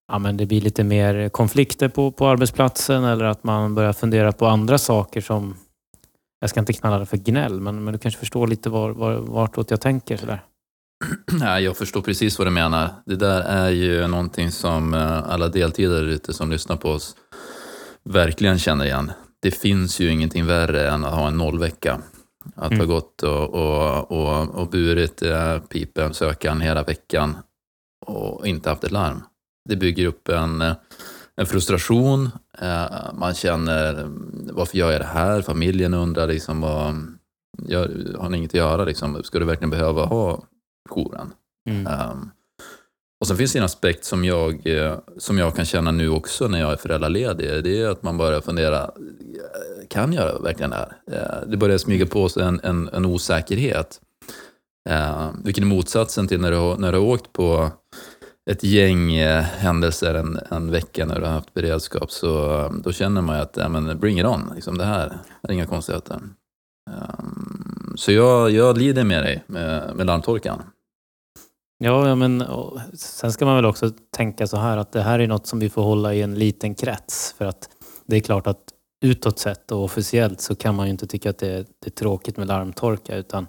ja, 0.09 0.18
men 0.18 0.37
det 0.37 0.47
blir 0.47 0.61
lite 0.61 0.85
mer 0.85 1.28
konflikter 1.28 1.88
på, 1.88 2.12
på 2.12 2.26
arbetsplatsen 2.26 3.04
eller 3.04 3.25
att 3.25 3.44
man 3.44 3.75
börjar 3.75 3.92
fundera 3.92 4.33
på 4.33 4.47
andra 4.47 4.78
saker 4.78 5.21
som 5.21 5.56
jag 6.41 6.50
ska 6.50 6.61
inte 6.61 6.73
kalla 6.73 6.99
det 6.99 7.07
för 7.07 7.17
gnäll, 7.17 7.61
men, 7.61 7.85
men 7.85 7.93
du 7.93 7.99
kanske 7.99 8.21
förstår 8.21 8.47
lite 8.47 8.71
var, 8.71 8.91
var, 8.91 9.14
vartåt 9.14 9.71
jag 9.71 9.81
tänker 9.81 10.17
sådär. 10.17 10.45
Nej, 11.33 11.64
jag 11.64 11.76
förstår 11.76 12.03
precis 12.03 12.38
vad 12.38 12.47
du 12.47 12.50
menar. 12.50 12.91
Det 13.07 13.17
där 13.17 13.41
är 13.41 13.71
ju 13.71 14.07
någonting 14.07 14.50
som 14.50 14.95
eh, 14.95 15.31
alla 15.31 15.49
deltidare 15.49 16.12
ute 16.12 16.33
som 16.33 16.50
lyssnar 16.50 16.76
på 16.76 16.91
oss 16.91 17.17
verkligen 18.05 18.59
känner 18.59 18.85
igen. 18.85 19.12
Det 19.43 19.50
finns 19.50 20.00
ju 20.00 20.11
ingenting 20.11 20.47
värre 20.47 20.88
än 20.91 21.05
att 21.05 21.14
ha 21.14 21.29
en 21.29 21.37
nollvecka. 21.38 22.00
Att 22.57 22.73
Mm. 22.73 22.81
ha 22.81 22.95
gått 22.95 23.23
och, 23.23 23.55
och, 23.55 24.11
och, 24.11 24.49
och 24.55 24.69
burit 24.69 25.23
eh, 25.23 25.59
pipen, 25.59 26.14
sökan 26.14 26.61
hela 26.61 26.83
veckan 26.83 27.37
och 28.07 28.47
inte 28.47 28.69
haft 28.71 28.85
ett 28.85 28.91
larm. 28.93 29.23
Det 29.69 29.76
bygger 29.76 30.07
upp 30.07 30.29
en, 30.29 30.61
eh, 30.62 30.75
en 31.37 31.47
frustration. 31.47 32.31
Eh, 32.59 33.12
Man 33.14 33.35
känner, 33.35 34.07
varför 34.53 34.79
gör 34.79 34.93
jag 34.93 35.00
det 35.00 35.05
här? 35.05 35.43
Familjen 35.43 35.95
undrar, 35.95 36.26
liksom, 36.26 36.61
vad, 36.61 36.95
gör, 37.69 38.17
har 38.19 38.29
ni 38.29 38.38
inget 38.38 38.50
att 38.50 38.55
göra? 38.55 38.85
Liksom? 38.85 39.23
Ska 39.23 39.38
du 39.38 39.45
verkligen 39.45 39.71
behöva 39.71 40.05
ha 40.05 40.45
jouren? 40.91 41.33
Mm. 41.71 42.11
Um, 42.11 42.31
och 43.21 43.26
sen 43.26 43.37
finns 43.37 43.53
det 43.53 43.59
en 43.59 43.64
aspekt 43.64 44.05
som 44.05 44.25
jag, 44.25 44.67
eh, 44.67 44.99
som 45.19 45.38
jag 45.38 45.57
kan 45.57 45.64
känna 45.64 45.91
nu 45.91 46.09
också 46.09 46.49
när 46.49 46.61
jag 46.61 46.73
är 46.73 46.76
föräldraledig. 46.76 47.64
Det 47.64 47.81
är 47.81 47.88
att 47.88 48.03
man 48.03 48.19
börjar 48.19 48.41
fundera, 48.41 48.83
eh, 48.85 49.88
kan 49.91 50.12
jag 50.12 50.43
verkligen 50.43 50.71
det 50.71 50.76
här? 50.76 50.97
Det 51.47 51.57
börjar 51.57 51.79
smyga 51.79 52.07
på 52.07 52.29
sig 52.29 52.43
en, 52.43 52.61
en, 52.62 52.88
en 52.88 53.05
osäkerhet. 53.05 54.00
Eh, 54.91 55.31
vilket 55.45 55.62
är 55.64 55.67
motsatsen 55.67 56.29
till 56.29 56.41
när 56.41 56.50
du, 56.50 56.81
när 56.81 56.93
du 56.93 56.99
har 56.99 57.05
åkt 57.07 57.33
på 57.33 57.71
ett 58.51 58.65
gäng 58.65 59.13
eh, 59.15 59.43
händelser 59.43 60.15
en, 60.15 60.39
en 60.51 60.71
vecka 60.71 61.07
när 61.07 61.21
du 61.21 61.27
har 61.27 61.33
haft 61.33 61.55
beredskap. 61.55 62.11
Så 62.11 62.61
eh, 62.61 62.73
då 62.73 62.93
känner 62.93 63.21
man 63.21 63.37
ju 63.37 63.43
att, 63.43 63.57
ja, 63.57 63.69
men 63.69 63.99
bring 63.99 64.21
it 64.21 64.27
on. 64.27 64.53
Liksom 64.55 64.79
det 64.79 64.85
här 64.85 65.19
är 65.43 65.53
inga 65.53 65.67
konstigheter. 65.67 66.21
Um, 66.91 67.95
så 67.97 68.13
jag, 68.13 68.51
jag 68.51 68.79
lider 68.79 69.05
med 69.05 69.23
dig 69.23 69.45
med, 69.47 69.97
med 69.97 70.07
larmtorkan. 70.07 70.63
Ja, 71.79 72.09
ja, 72.09 72.15
men 72.15 72.43
och, 72.43 72.81
sen 72.95 73.33
ska 73.33 73.45
man 73.45 73.57
väl 73.57 73.65
också 73.65 73.91
tänka 74.17 74.47
så 74.47 74.57
här 74.57 74.77
att 74.77 74.93
det 74.93 75.03
här 75.03 75.19
är 75.19 75.27
något 75.27 75.47
som 75.47 75.59
vi 75.59 75.71
får 75.71 75.83
hålla 75.83 76.15
i 76.15 76.23
en 76.23 76.35
liten 76.35 76.75
krets. 76.75 77.35
För 77.39 77.45
att 77.45 77.69
det 78.07 78.17
är 78.17 78.21
klart 78.21 78.47
att 78.47 78.61
utåt 79.05 79.39
sett 79.39 79.73
och 79.73 79.85
officiellt 79.85 80.41
så 80.41 80.55
kan 80.55 80.75
man 80.75 80.87
ju 80.87 80.91
inte 80.91 81.07
tycka 81.07 81.31
att 81.31 81.39
det 81.39 81.49
är, 81.49 81.67
det 81.79 81.87
är 81.87 81.91
tråkigt 81.91 82.37
med 82.37 82.49
larmtorka 82.49 83.17
utan 83.17 83.47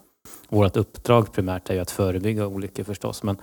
vårt 0.50 0.78
uppdrag 0.78 1.34
primärt 1.34 1.70
är 1.70 1.74
ju 1.74 1.80
att 1.80 1.92
förebygga 1.92 2.48
olyckor 2.48 2.84
förstås. 2.84 3.24
Men, 3.24 3.38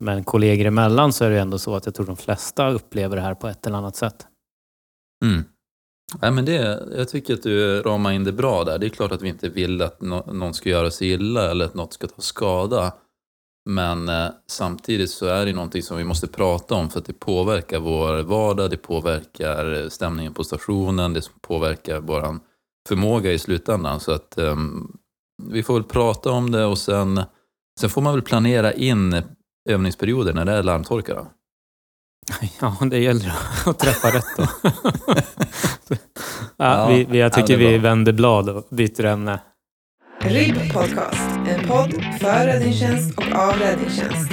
men 0.00 0.24
kollegor 0.24 0.66
emellan 0.66 1.12
så 1.12 1.24
är 1.24 1.28
det 1.28 1.34
ju 1.34 1.40
ändå 1.40 1.58
så 1.58 1.74
att 1.74 1.86
jag 1.86 1.94
tror 1.94 2.06
de 2.06 2.16
flesta 2.16 2.70
upplever 2.70 3.16
det 3.16 3.22
här 3.22 3.34
på 3.34 3.48
ett 3.48 3.66
eller 3.66 3.78
annat 3.78 3.96
sätt. 3.96 4.26
Mm. 5.24 5.44
Ja, 6.20 6.30
men 6.30 6.44
det, 6.44 6.82
jag 6.96 7.08
tycker 7.08 7.34
att 7.34 7.42
du 7.42 7.82
ramar 7.82 8.12
in 8.12 8.24
det 8.24 8.32
bra 8.32 8.64
där. 8.64 8.78
Det 8.78 8.86
är 8.86 8.90
klart 8.90 9.12
att 9.12 9.22
vi 9.22 9.28
inte 9.28 9.48
vill 9.48 9.82
att 9.82 10.00
no 10.00 10.32
någon 10.32 10.54
ska 10.54 10.68
göra 10.68 10.90
sig 10.90 11.10
illa 11.10 11.50
eller 11.50 11.64
att 11.64 11.74
något 11.74 11.92
ska 11.92 12.06
ta 12.06 12.22
skada. 12.22 12.94
Men 13.70 14.08
eh, 14.08 14.28
samtidigt 14.46 15.10
så 15.10 15.26
är 15.26 15.46
det 15.46 15.52
någonting 15.52 15.82
som 15.82 15.96
vi 15.96 16.04
måste 16.04 16.26
prata 16.26 16.74
om 16.74 16.90
för 16.90 16.98
att 16.98 17.04
det 17.06 17.12
påverkar 17.12 17.78
vår 17.78 18.22
vardag, 18.22 18.70
det 18.70 18.76
påverkar 18.76 19.82
eh, 19.82 19.88
stämningen 19.88 20.34
på 20.34 20.44
stationen, 20.44 21.12
det 21.12 21.30
påverkar 21.40 22.00
vår 22.00 22.38
förmåga 22.88 23.32
i 23.32 23.38
slutändan. 23.38 24.00
Så 24.00 24.12
att 24.12 24.38
eh, 24.38 24.56
vi 25.42 25.62
får 25.62 25.74
väl 25.74 25.84
prata 25.84 26.30
om 26.30 26.50
det 26.50 26.64
och 26.64 26.78
sen, 26.78 27.20
sen 27.80 27.90
får 27.90 28.02
man 28.02 28.14
väl 28.14 28.22
planera 28.22 28.72
in 28.72 29.22
övningsperioder 29.68 30.32
när 30.32 30.44
det 30.44 30.52
är 30.52 30.62
larmtorka. 30.62 31.14
Då. 31.14 31.26
Ja, 32.60 32.76
det 32.90 32.98
gäller 32.98 33.32
att 33.66 33.78
träffa 33.78 34.08
rätt 34.08 34.36
då. 34.36 34.46
ja, 35.88 35.96
Ja, 36.56 36.88
vi, 36.88 37.04
vi, 37.04 37.18
jag 37.18 37.26
ja, 37.26 37.34
tycker 37.34 37.54
är 37.54 37.58
vi 37.58 37.78
vänder 37.78 38.12
blad 38.12 38.48
och 38.48 38.66
byter 38.70 39.04
ämne. 39.04 39.40
RIB 40.20 40.72
Podcast, 40.72 41.30
en 41.48 41.68
podd 41.68 41.92
för 42.20 42.46
räddningstjänst 42.46 43.18
och 43.18 43.32
av 43.32 43.52
räddningstjänst. 43.52 44.32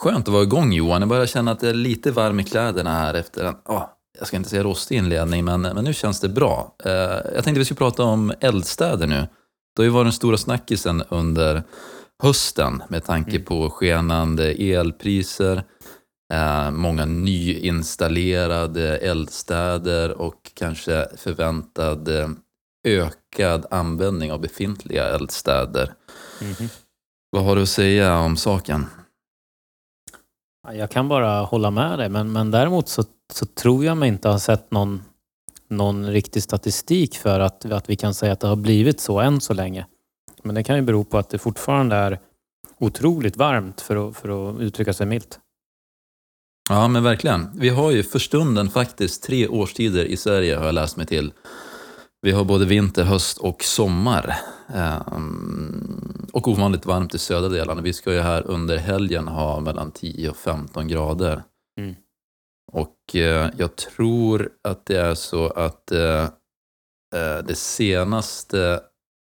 Skönt 0.00 0.28
att 0.28 0.34
vara 0.34 0.42
igång 0.42 0.72
Johan. 0.72 1.02
Jag 1.02 1.08
börjar 1.08 1.26
känna 1.26 1.50
att 1.50 1.60
det 1.60 1.68
är 1.68 1.74
lite 1.74 2.10
varm 2.10 2.40
i 2.40 2.44
kläderna 2.44 2.90
här 2.90 3.14
efter 3.14 3.44
en, 3.44 3.54
åh, 3.68 3.84
jag 4.18 4.26
ska 4.26 4.36
inte 4.36 4.48
säga 4.48 4.62
rostig 4.62 4.96
inledning, 4.96 5.44
men, 5.44 5.60
men 5.60 5.84
nu 5.84 5.94
känns 5.94 6.20
det 6.20 6.28
bra. 6.28 6.76
Eh, 6.84 6.92
jag 7.34 7.44
tänkte 7.44 7.58
vi 7.58 7.64
skulle 7.64 7.78
prata 7.78 8.02
om 8.02 8.32
eldstäder 8.40 9.06
nu. 9.06 9.26
Det 9.76 9.82
har 9.82 9.84
ju 9.84 9.90
varit 9.90 10.04
den 10.04 10.12
stora 10.12 10.36
snackisen 10.36 11.02
under 11.08 11.62
hösten 12.22 12.82
med 12.88 13.04
tanke 13.04 13.30
Mm. 13.30 13.44
på 13.44 13.70
skenande 13.70 14.52
elpriser, 14.52 15.64
eh, 16.32 16.70
många 16.70 17.04
nyinstallerade 17.04 18.98
eldstäder 18.98 20.10
och 20.20 20.50
kanske 20.54 21.06
förväntad 21.16 22.08
eh, 22.08 22.28
ökad 22.86 23.66
användning 23.70 24.32
av 24.32 24.40
befintliga 24.40 25.04
eldstäder. 25.08 25.94
Mhm. 26.40 26.68
Vad 27.30 27.44
har 27.44 27.56
du 27.56 27.62
att 27.62 27.68
säga 27.68 28.18
om 28.18 28.36
saken? 28.36 28.86
Ja, 30.66 30.74
Jag 30.74 30.90
kan 30.90 31.08
bara 31.08 31.40
hålla 31.40 31.70
med 31.70 31.98
dig, 31.98 32.08
men, 32.08 32.32
men 32.32 32.50
däremot 32.50 32.88
så, 32.88 33.04
så 33.32 33.46
tror 33.46 33.84
jag 33.84 33.96
mig 33.96 34.08
inte 34.08 34.28
ha 34.28 34.38
sett 34.38 34.70
någon, 34.70 35.02
någon 35.68 36.06
riktig 36.10 36.42
statistik 36.42 37.16
för 37.16 37.40
att, 37.40 37.64
att 37.64 37.90
vi 37.90 37.96
kan 37.96 38.14
säga 38.14 38.32
att 38.32 38.40
det 38.40 38.46
har 38.48 38.56
blivit 38.56 39.00
så 39.00 39.20
än 39.20 39.40
så 39.40 39.54
länge. 39.54 39.86
Men 40.44 40.54
det 40.54 40.62
kan 40.62 40.76
ju 40.76 40.82
bero 40.82 41.04
på 41.04 41.18
att 41.18 41.30
det 41.30 41.38
fortfarande 41.38 41.96
är 41.96 42.18
otroligt 42.78 43.36
varmt 43.36 43.80
för 43.80 44.08
att, 44.08 44.16
för 44.16 44.50
att 44.50 44.60
uttrycka 44.60 44.92
sig 44.92 45.06
milt. 45.06 45.40
Ja, 46.68 46.88
men 46.88 47.02
verkligen. 47.02 47.50
Vi 47.54 47.68
har 47.68 47.90
ju 47.90 48.02
för 48.02 48.18
stunden 48.18 48.70
faktiskt 48.70 49.22
tre 49.22 49.48
årstider 49.48 50.04
i 50.04 50.16
Sverige, 50.16 50.56
har 50.56 50.64
jag 50.64 50.74
läst 50.74 50.96
mig 50.96 51.06
till. 51.06 51.32
Vi 52.22 52.32
har 52.32 52.44
både 52.44 52.64
vinter, 52.64 53.04
höst 53.04 53.38
och 53.38 53.64
sommar. 53.64 54.36
Ehm, 54.74 56.26
och 56.32 56.48
ovanligt 56.48 56.86
varmt 56.86 57.14
i 57.14 57.18
södra 57.18 57.48
delarna. 57.48 57.82
Vi 57.82 57.92
ska 57.92 58.12
ju 58.12 58.20
här 58.20 58.46
under 58.46 58.78
helgen 58.78 59.28
ha 59.28 59.60
mellan 59.60 59.90
10 59.90 60.30
och 60.30 60.36
15 60.36 60.88
grader. 60.88 61.42
Mm. 61.80 61.94
Och 62.72 63.16
eh, 63.16 63.50
jag 63.56 63.76
tror 63.76 64.50
att 64.62 64.86
det 64.86 65.00
är 65.00 65.14
så 65.14 65.46
att 65.46 65.92
eh, 65.92 66.22
eh, 67.14 67.38
det 67.46 67.54
senaste 67.58 68.80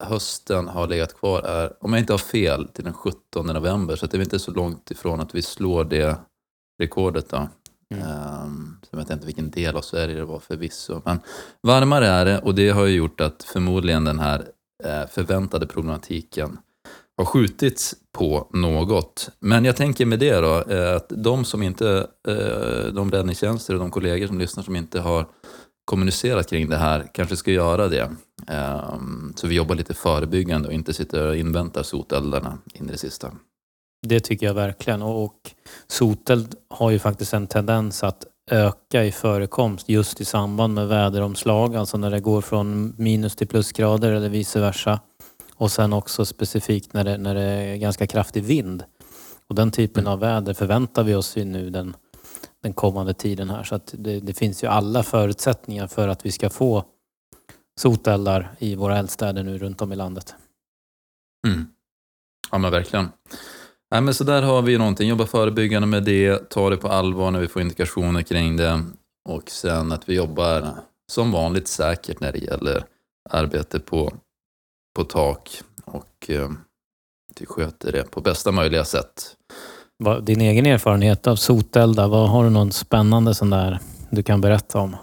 hösten 0.04 0.68
har 0.68 0.86
legat 0.86 1.18
kvar 1.18 1.42
är, 1.42 1.72
om 1.80 1.92
jag 1.92 2.00
inte 2.00 2.12
har 2.12 2.18
fel, 2.18 2.68
till 2.68 2.84
den 2.84 2.92
17 2.92 3.46
november. 3.46 3.96
Så 3.96 4.06
det 4.06 4.16
är 4.16 4.20
inte 4.20 4.38
så 4.38 4.50
långt 4.50 4.90
ifrån 4.90 5.20
att 5.20 5.34
vi 5.34 5.42
slår 5.42 5.84
det 5.84 6.16
rekordet. 6.82 7.28
Då. 7.30 7.48
Mm. 7.94 8.08
Um, 8.44 8.78
så 8.82 8.88
jag 8.90 8.98
vet 8.98 9.10
inte 9.10 9.26
vilken 9.26 9.50
del 9.50 9.76
av 9.76 9.80
Sverige 9.80 10.16
det 10.16 10.24
var 10.24 10.38
förvisso. 10.38 11.02
Men 11.04 11.20
varmare 11.62 12.06
är 12.06 12.24
det 12.24 12.38
och 12.38 12.54
det 12.54 12.70
har 12.70 12.86
ju 12.86 12.96
gjort 12.96 13.20
att 13.20 13.42
förmodligen 13.42 14.04
den 14.04 14.18
här 14.18 14.48
eh, 14.84 15.06
förväntade 15.10 15.66
problematiken 15.66 16.58
har 17.16 17.24
skjutits 17.24 17.94
på 18.12 18.48
något. 18.52 19.30
Men 19.38 19.64
jag 19.64 19.76
tänker 19.76 20.06
med 20.06 20.18
det 20.18 20.40
då, 20.40 20.62
eh, 20.62 20.96
att 20.96 21.12
de 21.16 21.44
som 21.44 21.62
inte, 21.62 22.06
eh, 22.28 22.92
de 22.92 23.10
räddningstjänster 23.10 23.74
och 23.74 23.80
de 23.80 23.90
kollegor 23.90 24.26
som 24.26 24.38
lyssnar 24.38 24.62
som 24.62 24.76
inte 24.76 25.00
har 25.00 25.26
kommunicerat 25.88 26.50
kring 26.50 26.68
det 26.68 26.76
här 26.76 27.06
kanske 27.14 27.36
ska 27.36 27.50
göra 27.50 27.88
det. 27.88 28.10
Ehm, 28.48 29.32
Så 29.36 29.46
vi 29.46 29.54
jobbar 29.54 29.74
lite 29.74 29.94
förebyggande 29.94 30.68
och 30.68 30.74
inte 30.74 30.94
sitter 30.94 31.26
och 31.26 31.36
inväntar 31.36 31.82
soteldarna 31.82 32.58
in 32.74 32.88
i 32.88 32.92
det 32.92 32.98
sista. 32.98 33.30
Det 34.06 34.20
tycker 34.20 34.46
jag 34.46 34.54
verkligen. 34.54 35.02
Och, 35.02 35.34
soteld 35.86 36.54
har 36.70 36.90
ju 36.90 36.98
faktiskt 36.98 37.34
en 37.34 37.46
tendens 37.46 38.02
att 38.04 38.26
öka 38.50 39.04
i 39.04 39.12
förekomst 39.12 39.88
just 39.88 40.20
i 40.20 40.24
samband 40.24 40.74
med 40.74 40.88
väderomslag, 40.88 41.76
alltså 41.76 41.98
när 41.98 42.10
det 42.10 42.20
går 42.20 42.40
från 42.40 42.94
minus 42.98 43.36
till 43.36 43.48
plusgrader 43.48 44.12
eller 44.12 44.28
vice 44.28 44.60
versa. 44.60 45.00
Och 45.54 45.70
sen 45.72 45.92
också 45.92 46.24
specifikt 46.24 46.92
när 46.92 47.04
det, 47.04 47.18
när 47.18 47.34
det 47.34 47.42
är 47.42 47.76
ganska 47.76 48.06
kraftig 48.06 48.44
vind. 48.44 48.84
Och 49.48 49.54
den 49.54 49.70
typen 49.70 50.00
Mm. 50.04 50.12
av 50.12 50.18
väder 50.20 50.54
förväntar 50.54 51.02
vi 51.02 51.14
oss 51.14 51.36
ju 51.36 51.44
nu 51.44 51.70
den, 51.70 51.96
den 52.62 52.72
kommande 52.72 53.14
tiden 53.14 53.50
här. 53.50 53.64
Så 53.64 53.74
att 53.74 53.94
det, 53.98 54.20
det 54.20 54.34
finns 54.34 54.64
ju 54.64 54.66
alla 54.68 55.02
förutsättningar 55.02 55.86
för 55.86 56.08
att 56.08 56.26
vi 56.26 56.32
ska 56.32 56.50
få 56.50 56.84
soteldar 57.80 58.54
i 58.58 58.74
våra 58.74 58.98
eldstäder 58.98 59.42
nu 59.42 59.58
runt 59.58 59.82
om 59.82 59.92
i 59.92 59.96
landet. 59.96 60.34
Mm. 61.46 61.66
Ja 62.50 62.58
men 62.58 62.70
verkligen. 62.70 63.08
Nej, 63.90 64.00
men 64.00 64.14
så 64.14 64.24
där 64.24 64.42
har 64.42 64.62
vi 64.62 64.72
ju 64.72 64.78
någonting, 64.78 65.08
jobba 65.08 65.26
förebyggande 65.26 65.88
med 65.88 66.04
det, 66.04 66.50
ta 66.50 66.70
det 66.70 66.76
på 66.76 66.88
allvar 66.88 67.30
när 67.30 67.40
vi 67.40 67.48
får 67.48 67.62
indikationer 67.62 68.22
kring 68.22 68.56
det 68.56 68.84
och 69.28 69.50
sen 69.50 69.92
att 69.92 70.08
vi 70.08 70.14
jobbar 70.14 70.74
som 71.12 71.32
vanligt 71.32 71.68
säkert 71.68 72.20
när 72.20 72.32
det 72.32 72.38
gäller 72.38 72.84
arbete 73.30 73.80
på, 73.80 74.12
på 74.96 75.04
tak 75.04 75.62
och 75.84 76.30
eh, 76.30 76.50
vi 77.40 77.46
sköter 77.46 77.92
det 77.92 78.10
på 78.10 78.20
bästa 78.20 78.52
möjliga 78.52 78.84
sätt. 78.84 79.36
Vad- 80.04 80.24
Din 80.24 80.40
egen 80.40 80.66
erfarenhet 80.66 81.26
av 81.26 81.36
soteldar, 81.36 82.08
vad 82.08 82.28
har 82.30 82.44
du 82.44 82.50
någon 82.50 82.72
spännande 82.72 83.34
sån 83.34 83.50
där 83.50 83.78
du 84.10 84.22
kan 84.22 84.40
berätta 84.40 84.78
om? 84.78 84.96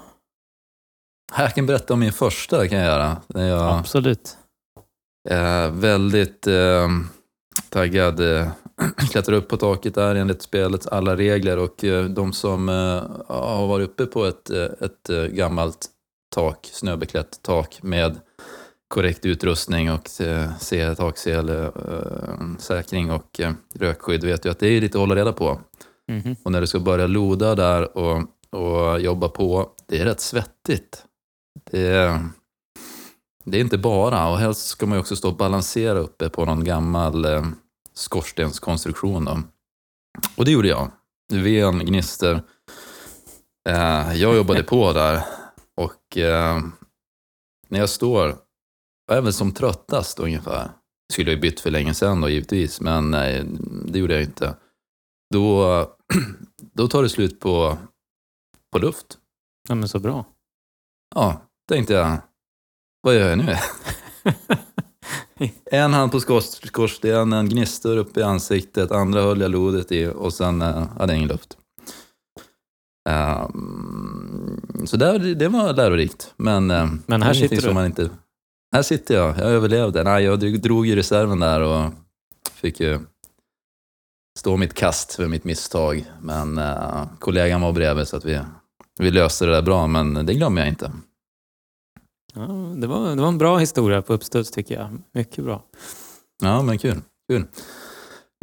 Jag 1.37 1.55
kan 1.55 1.65
berätta 1.65 1.93
om 1.93 1.99
min 1.99 2.13
första, 2.13 2.67
kan 2.67 2.77
jag 2.77 2.87
göra. 2.87 3.17
Jag, 3.27 3.79
Absolut. 3.79 4.37
Eh, 5.29 5.71
väldigt 5.71 6.47
eh, 6.47 6.87
taggad. 7.69 8.19
Eh, 8.19 8.47
klättrar 9.11 9.35
upp 9.35 9.47
på 9.49 9.57
taket 9.57 9.95
där 9.95 10.15
enligt 10.15 10.41
spelets 10.41 10.87
alla 10.87 11.15
regler 11.15 11.57
och 11.57 11.83
eh, 11.83 12.05
de 12.05 12.33
som 12.33 12.69
eh, 12.69 13.03
har 13.27 13.67
varit 13.67 13.89
uppe 13.89 14.05
på 14.05 14.25
ett, 14.25 14.49
eh, 14.49 14.63
ett 14.63 15.31
gammalt 15.33 15.87
tak, 16.35 16.69
snöbeklätt 16.73 17.39
tak 17.41 17.83
med 17.83 18.19
korrekt 18.87 19.25
utrustning 19.25 19.91
och 19.91 20.21
eh, 20.21 20.57
se 20.57 20.95
taksel, 20.95 21.49
eh, 21.49 21.69
säkring 22.59 23.11
och 23.11 23.39
eh, 23.39 23.53
rökskydd 23.73 24.23
vet 24.23 24.43
du 24.43 24.49
att 24.49 24.59
det 24.59 24.67
är 24.67 24.81
lite 24.81 24.97
att 24.97 24.99
hålla 24.99 25.15
reda 25.15 25.33
på. 25.33 25.59
Mhm. 26.07 26.35
Och 26.43 26.51
när 26.51 26.61
du 26.61 26.67
ska 26.67 26.79
börja 26.79 27.07
loda 27.07 27.55
där 27.55 27.97
och, 27.97 28.21
och 28.49 29.01
jobba 29.01 29.29
på, 29.29 29.71
det 29.87 30.01
är 30.01 30.05
rätt 30.05 30.19
svettigt. 30.19 31.05
Det 31.71 32.19
det 33.47 33.57
är 33.57 33.61
inte 33.61 33.77
bara, 33.77 34.29
och 34.29 34.37
helst 34.37 34.67
ska 34.67 34.85
man 34.85 34.97
ju 34.97 34.99
också 34.99 35.15
stå 35.15 35.29
och 35.29 35.37
balansera 35.37 35.99
uppe 35.99 36.29
på 36.29 36.45
någon 36.45 36.63
gammal 36.63 37.27
skorstenskonstruktion. 37.93 39.25
Då. 39.25 39.39
Och 40.37 40.45
det 40.45 40.51
gjorde 40.51 40.67
jag. 40.67 40.91
Ven, 41.33 41.79
gnister. 41.79 42.41
Jag 44.15 44.35
jobbade 44.35 44.63
på 44.63 44.93
där 44.93 45.25
och 45.77 46.17
när 47.69 47.79
jag 47.79 47.89
står, 47.89 48.35
även 49.11 49.33
som 49.33 49.51
tröttast 49.51 50.19
ungefär, 50.19 50.69
skulle 51.13 51.31
jag 51.31 51.35
ju 51.35 51.41
bytt 51.41 51.59
för 51.59 51.71
länge 51.71 51.93
sedan 51.93 52.21
då 52.21 52.29
givetvis, 52.29 52.81
men 52.81 53.11
nej, 53.11 53.43
det 53.85 53.99
gjorde 53.99 54.13
jag 54.13 54.23
inte. 54.23 54.55
Då, 55.33 55.89
då 56.73 56.87
tar 56.87 57.03
det 57.03 57.09
slut 57.09 57.39
på, 57.39 57.77
på 58.71 58.79
luft. 58.79 59.17
Ja, 59.69 59.75
men 59.75 59.87
så 59.89 59.99
bra. 59.99 60.25
Ja, 61.15 61.41
tänkte 61.69 61.93
jag, 61.93 62.17
vad 63.01 63.15
gör 63.15 63.29
jag 63.29 63.37
nu? 63.37 63.55
En 65.71 65.93
hand 65.93 66.11
på 66.11 66.19
skors- 66.19 66.67
skorstenen, 66.67 67.49
gnistor 67.49 67.97
upp 67.97 68.17
i 68.17 68.23
ansiktet, 68.23 68.91
andra 68.91 69.21
höll 69.21 69.41
jag 69.41 69.51
lodet 69.51 69.91
i 69.91 70.07
och 70.07 70.33
sen 70.33 70.61
uh, 70.61 70.87
hade 70.97 71.13
jag 71.13 71.17
ingen 71.17 71.29
luft. 71.29 71.57
Ehm, 73.09 74.61
så 74.85 74.97
där, 74.97 75.19
det 75.19 75.47
var 75.47 75.73
lärorikt. 75.73 76.33
Men, 76.37 76.71
eh, 76.71 76.89
Men 77.05 77.21
här 77.21 77.33
sitter 77.33 77.55
som 77.55 77.67
du. 77.67 77.73
Man 77.73 77.85
inte, 77.85 78.09
här 78.71 78.81
sitter 78.81 79.15
jag, 79.15 79.29
jag 79.29 79.45
överlevde. 79.45 80.03
Nej, 80.03 80.23
jag 80.23 80.61
drog- 80.61 80.85
ju 80.85 80.95
reserven 80.95 81.39
där 81.39 81.61
och 81.61 81.91
fick 82.51 82.79
ju 82.79 82.99
stå 84.39 84.57
mitt 84.57 84.73
kast 84.73 85.13
för 85.13 85.27
mitt 85.27 85.43
misstag. 85.43 86.05
Men 86.21 86.57
eh, 86.57 87.07
kollegan 87.19 87.61
var 87.61 87.71
bredvid 87.71 88.07
så 88.07 88.17
att 88.17 88.25
vi, 88.25 88.39
vi 88.99 89.11
löste 89.11 89.45
det 89.45 89.51
där 89.51 89.61
bra, 89.61 89.87
men 89.87 90.25
det 90.25 90.33
glömmer 90.33 90.61
jag 90.61 90.69
inte. 90.69 90.91
Ja, 92.33 92.41
det, 92.77 92.87
var, 92.87 93.15
det 93.15 93.21
var 93.21 93.27
en 93.27 93.37
bra 93.37 93.57
historia 93.57 94.01
på 94.01 94.13
uppstuds 94.13 94.51
tycker 94.51 94.75
jag. 94.75 95.01
Mycket 95.11 95.43
bra. 95.43 95.63
Ja, 96.41 96.61
men 96.61 96.77
kul. 96.77 97.01
kul. 97.29 97.45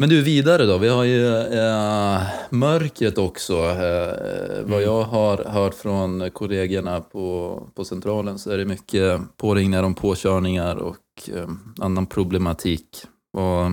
Men 0.02 0.08
du, 0.08 0.22
vidare 0.22 0.66
då. 0.66 0.78
Vi 0.78 0.88
har 0.88 1.04
ju 1.04 1.36
eh, 1.36 2.22
mörkret 2.50 3.18
också. 3.18 3.54
Eh, 3.54 4.62
Vad 4.62 4.72
Mm. 4.72 4.82
jag 4.82 5.02
har 5.02 5.44
hört 5.44 5.74
från 5.74 6.30
kollegorna 6.30 7.00
på, 7.00 7.58
på 7.74 7.84
centralen 7.84 8.38
så 8.38 8.50
är 8.50 8.58
det 8.58 8.64
mycket 8.64 9.20
påringningar 9.36 9.82
om 9.82 9.94
påkörningar 9.94 10.76
och 10.76 10.96
eh, 11.34 11.48
annan 11.78 12.06
problematik. 12.06 12.86
Vad, 13.32 13.72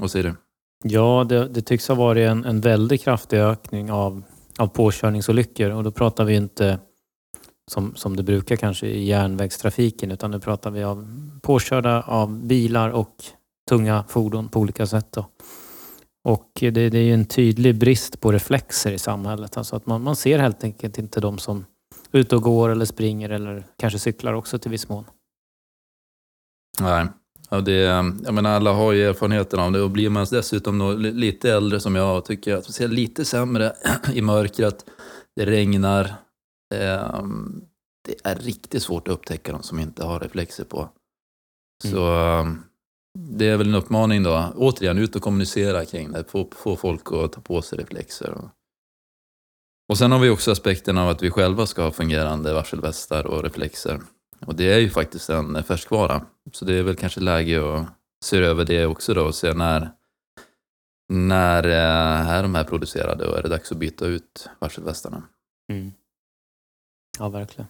vad 0.00 0.10
säger 0.10 0.24
du? 0.24 0.34
Ja, 0.84 1.26
det, 1.28 1.48
det 1.48 1.62
tycks 1.62 1.88
ha 1.88 1.94
varit 1.94 2.28
en, 2.28 2.44
en 2.44 2.60
väldigt 2.60 3.02
kraftig 3.02 3.38
ökning 3.38 3.90
av, 3.92 4.22
av 4.58 4.66
påkörningsolyckor 4.66 5.70
och 5.70 5.84
då 5.84 5.90
pratar 5.90 6.24
vi 6.24 6.34
inte 6.34 6.78
som, 7.70 7.94
som 7.96 8.16
det 8.16 8.22
brukar 8.22 8.56
kanske 8.56 8.86
i 8.86 9.06
järnvägstrafiken 9.06 10.10
utan 10.10 10.30
nu 10.30 10.40
pratar 10.40 10.70
vi 10.70 10.82
av 10.84 11.08
påkörda 11.42 12.02
av 12.02 12.46
bilar 12.46 12.90
och 12.90 13.14
tunga 13.68 14.04
fordon 14.08 14.48
på 14.48 14.60
olika 14.60 14.86
sätt. 14.86 15.12
Då. 15.12 15.26
Och 16.24 16.50
det, 16.54 16.70
det 16.70 16.98
är 16.98 17.02
ju 17.02 17.14
en 17.14 17.26
tydlig 17.26 17.78
brist 17.78 18.20
på 18.20 18.32
reflexer 18.32 18.92
i 18.92 18.98
samhället. 18.98 19.56
Alltså 19.56 19.76
att 19.76 19.86
man, 19.86 20.02
man 20.02 20.16
ser 20.16 20.38
helt 20.38 20.64
enkelt 20.64 20.98
inte 20.98 21.20
de 21.20 21.38
som 21.38 21.64
är 22.10 22.18
ute 22.18 22.36
och 22.36 22.42
går 22.42 22.68
eller 22.68 22.84
springer 22.84 23.30
eller 23.30 23.66
kanske 23.78 23.98
cyklar 23.98 24.32
också 24.32 24.58
till 24.58 24.70
viss 24.70 24.88
mån. 24.88 25.04
Nej. 26.80 27.06
Ja, 27.50 27.60
det, 27.60 27.72
jag 28.24 28.34
menar, 28.34 28.50
alla 28.50 28.72
har 28.72 28.92
ju 28.92 29.08
erfarenheten 29.08 29.60
av 29.60 29.72
det 29.72 29.82
och 29.82 29.90
blir 29.90 30.10
man 30.10 30.26
dessutom 30.30 30.98
lite 30.98 31.52
äldre 31.52 31.80
som 31.80 31.94
jag 31.94 32.24
tycker 32.24 32.54
att 32.54 32.66
man 32.66 32.72
ser 32.72 32.88
lite 32.88 33.24
sämre 33.24 33.72
i 34.12 34.22
mörkret. 34.22 34.84
Det 35.36 35.46
regnar. 35.46 36.14
Ehm, 36.74 37.64
det 38.04 38.14
är 38.24 38.34
riktigt 38.34 38.82
svårt 38.82 39.08
att 39.08 39.14
upptäcka 39.14 39.52
de 39.52 39.62
som 39.62 39.80
inte 39.80 40.04
har 40.04 40.20
reflexer 40.20 40.64
på. 40.64 40.88
Så 41.84 42.12
ehm, 42.12 42.62
det 43.16 43.46
är 43.46 43.56
väl 43.56 43.68
en 43.68 43.74
uppmaning 43.74 44.22
då. 44.22 44.52
Återigen, 44.56 44.98
ut 44.98 45.16
och 45.16 45.22
kommunicera 45.22 45.84
kring 45.84 46.12
det. 46.12 46.24
Få, 46.24 46.48
få 46.52 46.76
folk 46.76 47.12
att 47.12 47.32
ta 47.32 47.40
på 47.40 47.62
sig 47.62 47.78
reflexer. 47.78 48.30
Och, 48.30 48.48
och 49.88 49.98
sen 49.98 50.12
har 50.12 50.18
vi 50.18 50.30
också 50.30 50.50
aspekten 50.50 50.98
av 50.98 51.08
att 51.08 51.22
vi 51.22 51.30
själva 51.30 51.66
ska 51.66 51.82
ha 51.82 51.90
fungerande 51.90 52.54
varselvästar 52.54 53.26
och 53.26 53.42
reflexer. 53.42 54.00
Och 54.40 54.54
det 54.54 54.72
är 54.72 54.78
ju 54.78 54.90
faktiskt 54.90 55.30
en 55.30 55.62
färskvara. 55.62 56.26
Så 56.52 56.64
det 56.64 56.74
är 56.74 56.82
väl 56.82 56.96
kanske 56.96 57.20
läge 57.20 57.74
att 57.74 57.86
se 58.24 58.38
över 58.38 58.64
det 58.64 58.86
också 58.86 59.14
då 59.14 59.24
och 59.24 59.34
se 59.34 59.52
när, 59.52 59.90
när 61.08 61.64
eh, 61.64 62.30
är 62.30 62.42
de 62.42 62.54
här 62.54 62.64
producerade 62.64 63.28
och 63.28 63.38
är 63.38 63.42
det 63.42 63.48
dags 63.48 63.72
att 63.72 63.78
byta 63.78 64.06
ut 64.06 64.48
varselvästarna. 64.58 65.22
Mm. 65.72 65.92
Ja, 67.18 67.28
verkligen. 67.28 67.68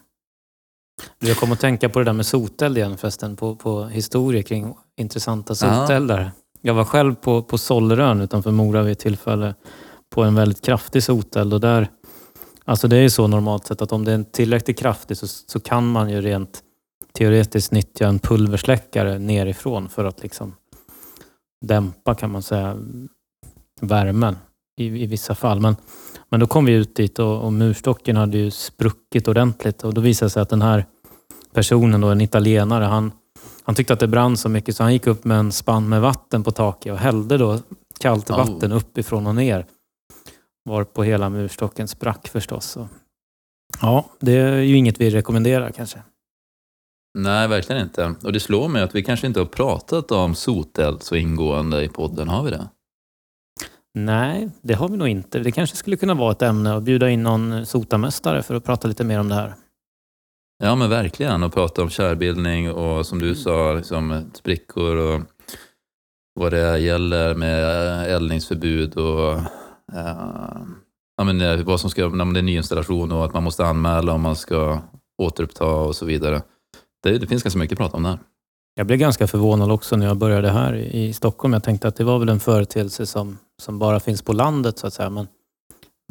Jag 1.19 1.37
kom 1.37 1.51
att 1.51 1.59
tänka 1.59 1.89
på 1.89 1.99
det 1.99 2.05
där 2.05 2.13
med 2.13 2.25
soteld 2.25 2.77
igen 2.77 2.97
förresten, 2.97 3.35
på, 3.35 3.55
på 3.55 3.85
historier 3.85 4.41
kring 4.41 4.75
intressanta 4.97 5.53
Ja. 5.61 5.81
soteldar. 5.81 6.31
Jag 6.61 6.73
var 6.73 6.83
själv 6.85 7.15
på, 7.15 7.43
på 7.43 7.57
Sollerön 7.57 8.21
utanför 8.21 8.51
Mora 8.51 8.83
vid 8.83 8.91
ett 8.91 8.99
tillfälle 8.99 9.55
på 10.09 10.23
en 10.23 10.35
väldigt 10.35 10.61
kraftig 10.61 11.03
soteld 11.03 11.53
och 11.53 11.59
där, 11.59 11.89
alltså 12.65 12.87
det 12.87 12.97
är 12.97 13.01
ju 13.01 13.09
så 13.09 13.27
normalt 13.27 13.67
sett 13.67 13.81
att 13.81 13.91
om 13.91 14.05
det 14.05 14.11
är 14.11 14.23
tillräckligt 14.23 14.79
kraftig 14.79 15.17
så, 15.17 15.27
så 15.27 15.59
kan 15.59 15.87
man 15.87 16.09
ju 16.09 16.21
rent 16.21 16.63
teoretiskt 17.13 17.71
nyttja 17.71 18.07
en 18.07 18.19
pulversläckare 18.19 19.19
nerifrån 19.19 19.89
för 19.89 20.05
att 20.05 20.23
liksom 20.23 20.55
dämpa 21.65 22.15
kan 22.15 22.31
man 22.31 22.41
säga 22.43 22.77
värmen 23.81 24.37
i, 24.77 24.85
i 24.85 25.05
vissa 25.05 25.35
fall. 25.35 25.59
Men 25.59 25.75
men 26.29 26.39
då 26.39 26.47
kom 26.47 26.65
vi 26.65 26.73
ut 26.73 26.95
dit 26.95 27.19
och, 27.19 27.41
och 27.41 27.53
murstocken 27.53 28.17
hade 28.17 28.37
ju 28.37 28.51
spruckit 28.51 29.27
ordentligt 29.27 29.83
och 29.83 29.93
då 29.93 30.01
visade 30.01 30.25
det 30.25 30.29
sig 30.29 30.41
att 30.41 30.49
den 30.49 30.61
här 30.61 30.85
personen, 31.53 32.01
då, 32.01 32.07
en 32.07 32.21
italienare, 32.21 32.83
han, 32.83 33.11
han 33.63 33.75
tyckte 33.75 33.93
att 33.93 33.99
det 33.99 34.07
brann 34.07 34.37
så 34.37 34.49
mycket 34.49 34.75
så 34.75 34.83
han 34.83 34.93
gick 34.93 35.07
upp 35.07 35.25
med 35.25 35.39
en 35.39 35.51
spann 35.51 35.89
med 35.89 36.01
vatten 36.01 36.43
på 36.43 36.51
taket 36.51 36.93
och 36.93 36.99
hällde 36.99 37.37
då 37.37 37.59
kallt 37.99 38.29
Oh. 38.29 38.37
vatten 38.37 38.71
uppifrån 38.71 39.27
och 39.27 39.35
ner. 39.35 39.65
Var 40.63 40.83
på 40.83 41.03
hela 41.03 41.29
murstocken 41.29 41.87
sprack 41.87 42.27
förstås. 42.27 42.65
Så. 42.65 42.87
Ja, 43.81 44.05
det 44.19 44.31
är 44.31 44.61
ju 44.61 44.77
inget 44.77 45.01
vi 45.01 45.09
rekommenderar 45.09 45.71
kanske. 45.71 45.99
Nej, 47.19 47.47
verkligen 47.47 47.81
inte. 47.81 48.15
Och 48.23 48.33
det 48.33 48.39
slår 48.39 48.67
mig 48.67 48.81
att 48.81 48.95
vi 48.95 49.03
kanske 49.03 49.27
inte 49.27 49.39
har 49.39 49.45
pratat 49.45 50.11
om 50.11 50.35
soteld 50.35 51.03
så 51.03 51.15
ingående 51.15 51.83
i 51.83 51.89
podden, 51.89 52.27
har 52.27 52.43
vi 52.43 52.51
det? 52.51 52.67
Nej, 53.93 54.49
det 54.61 54.73
har 54.73 54.89
vi 54.89 54.97
nog 54.97 55.07
inte. 55.07 55.39
Det 55.39 55.51
kanske 55.51 55.77
skulle 55.77 55.97
kunna 55.97 56.13
vara 56.13 56.31
ett 56.31 56.41
ämne 56.41 56.75
att 56.75 56.83
bjuda 56.83 57.09
in 57.09 57.23
någon 57.23 57.65
sotarmästare 57.65 58.43
för 58.43 58.55
att 58.55 58.63
prata 58.63 58.87
lite 58.87 59.03
mer 59.03 59.19
om 59.19 59.29
det 59.29 59.35
här. 59.35 59.53
Ja, 60.63 60.75
men 60.75 60.89
verkligen. 60.89 61.43
Och 61.43 61.53
prata 61.53 61.81
om 61.81 61.89
kärbildning 61.89 62.71
och 62.71 63.05
som 63.05 63.19
du 63.19 63.35
sa, 63.35 63.73
liksom, 63.73 64.31
sprickor 64.33 64.95
och 64.95 65.21
vad 66.39 66.51
det 66.51 66.79
gäller 66.79 67.35
med 67.35 67.63
eldningsförbud 68.11 68.97
och 68.97 69.33
eh, 69.93 70.61
ja, 71.17 71.23
men, 71.23 71.41
eh, 71.41 71.63
vad 71.63 71.79
som 71.79 71.89
ska, 71.89 72.09
när 72.09 72.33
det 72.33 72.39
är 72.39 72.43
nyinstallation 72.43 73.11
och 73.11 73.25
att 73.25 73.33
man 73.33 73.43
måste 73.43 73.65
anmäla 73.65 74.13
om 74.13 74.21
man 74.21 74.35
ska 74.35 74.79
återuppta 75.21 75.65
och 75.65 75.95
så 75.95 76.05
vidare. 76.05 76.41
Det, 77.03 77.17
det 77.17 77.27
finns 77.27 77.43
ganska 77.43 77.59
mycket 77.59 77.75
att 77.75 77.79
prata 77.79 77.97
om 77.97 78.03
där. 78.03 78.19
Jag 78.75 78.87
blev 78.87 78.99
ganska 78.99 79.27
förvånad 79.27 79.71
också 79.71 79.95
när 79.95 80.05
jag 80.05 80.17
började 80.17 80.49
här 80.49 80.75
i 80.75 81.13
Stockholm. 81.13 81.53
Jag 81.53 81.63
tänkte 81.63 81.87
att 81.87 81.95
det 81.95 82.03
var 82.03 82.19
väl 82.19 82.29
en 82.29 82.39
företeelse 82.39 83.05
som, 83.05 83.37
som 83.61 83.79
bara 83.79 83.99
finns 83.99 84.21
på 84.21 84.33
landet 84.33 84.79
så 84.79 84.87
att 84.87 84.93
säga. 84.93 85.09
Men, 85.09 85.27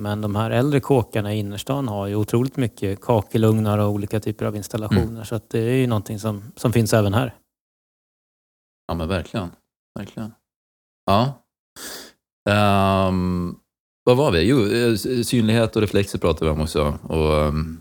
men 0.02 0.20
de 0.20 0.36
här 0.36 0.50
äldre 0.50 0.80
kåkarna 0.80 1.34
i 1.34 1.38
innerstan 1.38 1.88
har 1.88 2.06
ju 2.06 2.14
otroligt 2.14 2.56
mycket 2.56 3.00
kakelugnar 3.00 3.78
och 3.78 3.90
olika 3.90 4.20
typer 4.20 4.46
av 4.46 4.56
installationer. 4.56 5.24
Så 5.24 5.34
att 5.34 5.50
det 5.50 5.58
är 5.58 5.74
ju 5.76 5.86
någonting 5.86 6.18
som, 6.18 6.52
som 6.56 6.72
finns 6.72 6.92
även 6.94 7.14
här. 7.14 7.34
Ja, 8.88 8.94
men 8.94 9.08
verkligen. 9.08 9.50
verkligen. 9.98 10.32
Ja. 11.06 11.42
Ehm, 12.50 13.56
vad 14.04 14.16
var 14.16 14.30
vi? 14.32 14.42
Jo, 14.48 14.58
eh, 14.66 15.22
synlighet 15.22 15.76
och 15.76 15.82
reflexer 15.82 16.18
pratade 16.18 16.44
vi 16.44 16.50
om 16.50 16.60
också. 16.60 16.98
Och, 17.02 17.34
ehm, 17.46 17.80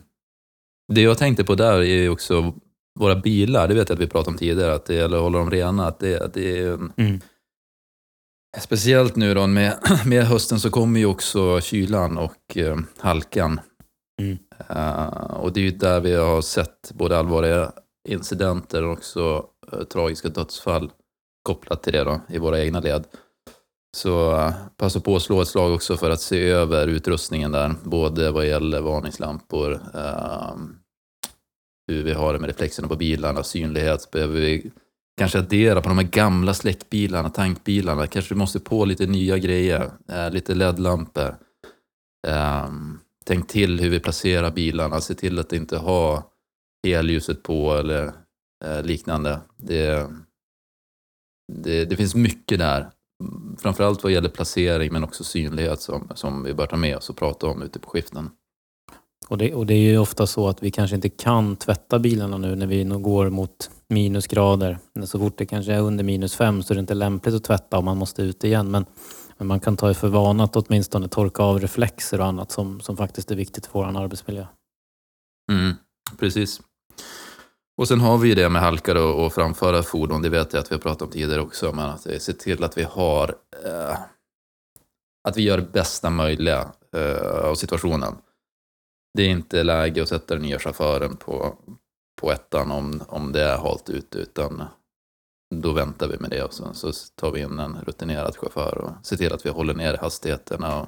det 0.93 1.01
jag 1.01 1.17
tänkte 1.17 1.43
på 1.43 1.55
där 1.55 1.81
är 1.81 2.09
också 2.09 2.53
våra 2.99 3.15
bilar. 3.15 3.67
Det 3.67 3.73
vet 3.73 3.89
jag 3.89 3.95
att 3.95 4.01
vi 4.01 4.07
pratade 4.07 4.31
om 4.31 4.37
tidigare, 4.37 4.73
att 4.73 4.85
det 4.85 4.93
gäller 4.95 5.17
att 5.17 5.23
hålla 5.23 5.37
dem 5.39 5.51
rena. 5.51 5.87
Att 5.87 5.99
det, 5.99 6.21
att 6.21 6.33
det 6.33 6.57
är, 6.59 6.73
en- 6.73 6.93
Mm. 6.97 7.19
Speciellt 8.59 9.15
nu 9.15 9.33
då 9.33 9.47
med, 9.47 9.79
med 10.05 10.23
hösten 10.23 10.59
så 10.59 10.69
kommer 10.69 10.99
ju 10.99 11.05
också 11.05 11.61
kylan 11.61 12.17
och 12.17 12.57
eh, 12.57 12.77
halkan. 12.97 13.59
Mm. 14.21 14.37
Eh, 14.69 15.35
och 15.35 15.53
det 15.53 15.59
är 15.59 15.63
ju 15.63 15.71
där 15.71 15.99
vi 15.99 16.15
har 16.15 16.41
sett 16.41 16.91
både 16.93 17.17
allvarliga 17.17 17.71
incidenter 18.07 18.83
och 18.83 18.91
också 18.91 19.45
eh, 19.71 19.83
tragiska 19.83 20.29
dödsfall 20.29 20.91
kopplat 21.43 21.83
till 21.83 21.93
det 21.93 22.03
då, 22.03 22.21
i 22.29 22.37
våra 22.37 22.59
egna 22.63 22.79
led. 22.79 23.03
Så 23.97 24.35
eh, 24.35 24.53
passa 24.77 24.99
på 24.99 25.15
att 25.15 25.21
slå 25.21 25.41
ett 25.41 25.47
slag 25.47 25.73
också 25.73 25.97
för 25.97 26.09
att 26.09 26.21
se 26.21 26.49
över 26.49 26.87
utrustningen 26.87 27.51
där, 27.51 27.75
både 27.83 28.31
vad 28.31 28.47
gäller 28.47 28.81
varningslampor, 28.81 29.79
hur 31.87 32.03
vi 32.03 32.13
har 32.13 32.33
det 32.33 32.39
med 32.39 32.47
reflexerna 32.47 32.87
på 32.87 32.95
bilarna, 32.95 33.43
synlighet. 33.43 34.11
Behöver 34.11 34.39
vi 34.39 34.71
kanske 35.17 35.39
addera 35.39 35.81
på 35.81 35.89
de 35.89 35.97
här 35.97 36.05
gamla 36.05 36.53
släckbilarna, 36.53 37.29
tankbilarna. 37.29 38.07
Kanske 38.07 38.33
du 38.33 38.37
måste 38.37 38.59
på 38.59 38.85
lite 38.85 39.05
nya 39.05 39.37
grejer, 39.37 39.91
eh, 40.09 40.31
lite 40.31 40.55
LED-lampor. 40.55 41.35
Eh, 42.27 42.69
tänk 43.25 43.47
till 43.47 43.79
hur 43.79 43.89
vi 43.89 43.99
placerar 43.99 44.51
bilarna, 44.51 45.01
se 45.01 45.13
till 45.13 45.39
att 45.39 45.53
inte 45.53 45.77
ha 45.77 46.31
helljuset 46.87 47.43
på 47.43 47.73
eller 47.73 48.13
eh, 48.65 48.83
liknande. 48.83 49.39
Det, 49.57 50.09
det, 51.53 51.85
det, 51.85 51.95
finns 51.95 52.15
mycket 52.15 52.59
där. 52.59 52.89
Framförallt 53.57 54.03
vad 54.03 54.11
gäller 54.11 54.29
placering 54.29 54.93
men 54.93 55.03
också 55.03 55.23
synlighet 55.23 55.81
som, 55.81 56.11
som 56.15 56.43
vi 56.43 56.53
bör 56.53 56.67
ta 56.67 56.75
med 56.75 56.97
oss 56.97 57.09
och 57.09 57.17
prata 57.17 57.47
om 57.47 57.61
ute 57.61 57.79
på 57.79 57.89
skiften. 57.89 58.29
Och 59.27 59.37
det, 59.37 59.53
och 59.53 59.65
det 59.65 59.73
är 59.73 59.91
ju 59.91 59.97
ofta 59.97 60.27
så 60.27 60.47
att 60.47 60.63
vi 60.63 60.71
kanske 60.71 60.95
inte 60.95 61.09
kan 61.09 61.55
tvätta 61.55 61.99
bilarna 61.99 62.37
nu 62.37 62.55
när 62.55 62.67
vi 62.67 62.83
nog 62.83 63.01
går 63.01 63.29
mot 63.29 63.69
minusgrader. 63.87 64.77
Så 65.05 65.19
fort 65.19 65.37
det 65.37 65.45
kanske 65.45 65.73
är 65.73 65.81
under 65.81 66.03
minus 66.03 66.35
fem 66.35 66.63
så 66.63 66.73
är 66.73 66.75
det 66.75 66.79
inte 66.79 66.93
lämpligt 66.93 67.35
att 67.35 67.43
tvätta 67.43 67.77
om 67.77 67.85
man 67.85 67.97
måste 67.97 68.21
ut 68.21 68.43
igen. 68.43 68.71
Men, 68.71 68.85
men 69.37 69.47
man 69.47 69.59
kan 69.59 69.77
ta 69.77 69.93
för 69.93 70.07
vana 70.07 70.43
att 70.43 70.55
åtminstone 70.55 71.07
torka 71.07 71.43
av 71.43 71.59
reflexer 71.59 72.19
och 72.19 72.25
annat 72.25 72.51
som, 72.51 72.81
som 72.81 72.97
faktiskt 72.97 73.31
är 73.31 73.35
viktigt 73.35 73.65
för 73.65 73.79
vår 73.79 73.97
arbetsmiljö. 73.99 74.45
Mm, 75.51 75.73
precis. 76.19 76.61
Och 77.77 77.87
sen 77.87 77.99
har 77.99 78.17
vi 78.17 78.29
ju 78.29 78.35
det 78.35 78.49
med 78.49 78.61
halkar 78.61 78.95
och, 78.95 79.25
och 79.25 79.33
framföra 79.33 79.83
fordon, 79.83 80.21
det 80.21 80.29
vet 80.29 80.53
jag 80.53 80.59
att 80.59 80.71
vi 80.71 80.75
har 80.75 80.81
pratat 80.81 81.01
om 81.01 81.09
tidigare 81.09 81.41
också, 81.41 81.71
men 81.71 81.85
att 81.85 82.21
se 82.21 82.33
till 82.33 82.63
att 82.63 82.77
vi 82.77 82.83
har 82.83 83.35
eh, 83.65 83.97
att 85.27 85.37
vi 85.37 85.41
gör 85.41 85.57
det 85.57 85.71
bästa 85.71 86.09
möjliga 86.09 86.71
eh, 86.95 87.45
av 87.45 87.55
situationen. 87.55 88.15
Det 89.15 89.23
är 89.23 89.29
inte 89.29 89.63
läge 89.63 90.03
att 90.03 90.09
sätta 90.09 90.33
den 90.33 90.43
nya 90.43 90.59
chauffören 90.59 91.17
på, 91.17 91.55
på 92.21 92.31
ettan 92.31 92.71
om, 92.71 93.03
om 93.07 93.31
det 93.31 93.43
är 93.43 93.57
halt 93.57 93.89
ute, 93.89 94.17
utan 94.17 94.63
då 95.55 95.73
väntar 95.73 96.07
vi 96.07 96.17
med 96.19 96.29
det 96.29 96.43
och 96.43 96.53
så, 96.53 96.73
så 96.73 96.91
tar 97.15 97.31
vi 97.31 97.41
in 97.41 97.59
en 97.59 97.77
rutinerad 97.87 98.37
chaufför 98.37 98.77
och 98.77 99.05
ser 99.05 99.17
till 99.17 99.33
att 99.33 99.45
vi 99.45 99.49
håller 99.49 99.73
ner 99.73 99.97
hastigheterna 99.97 100.81
och 100.81 100.87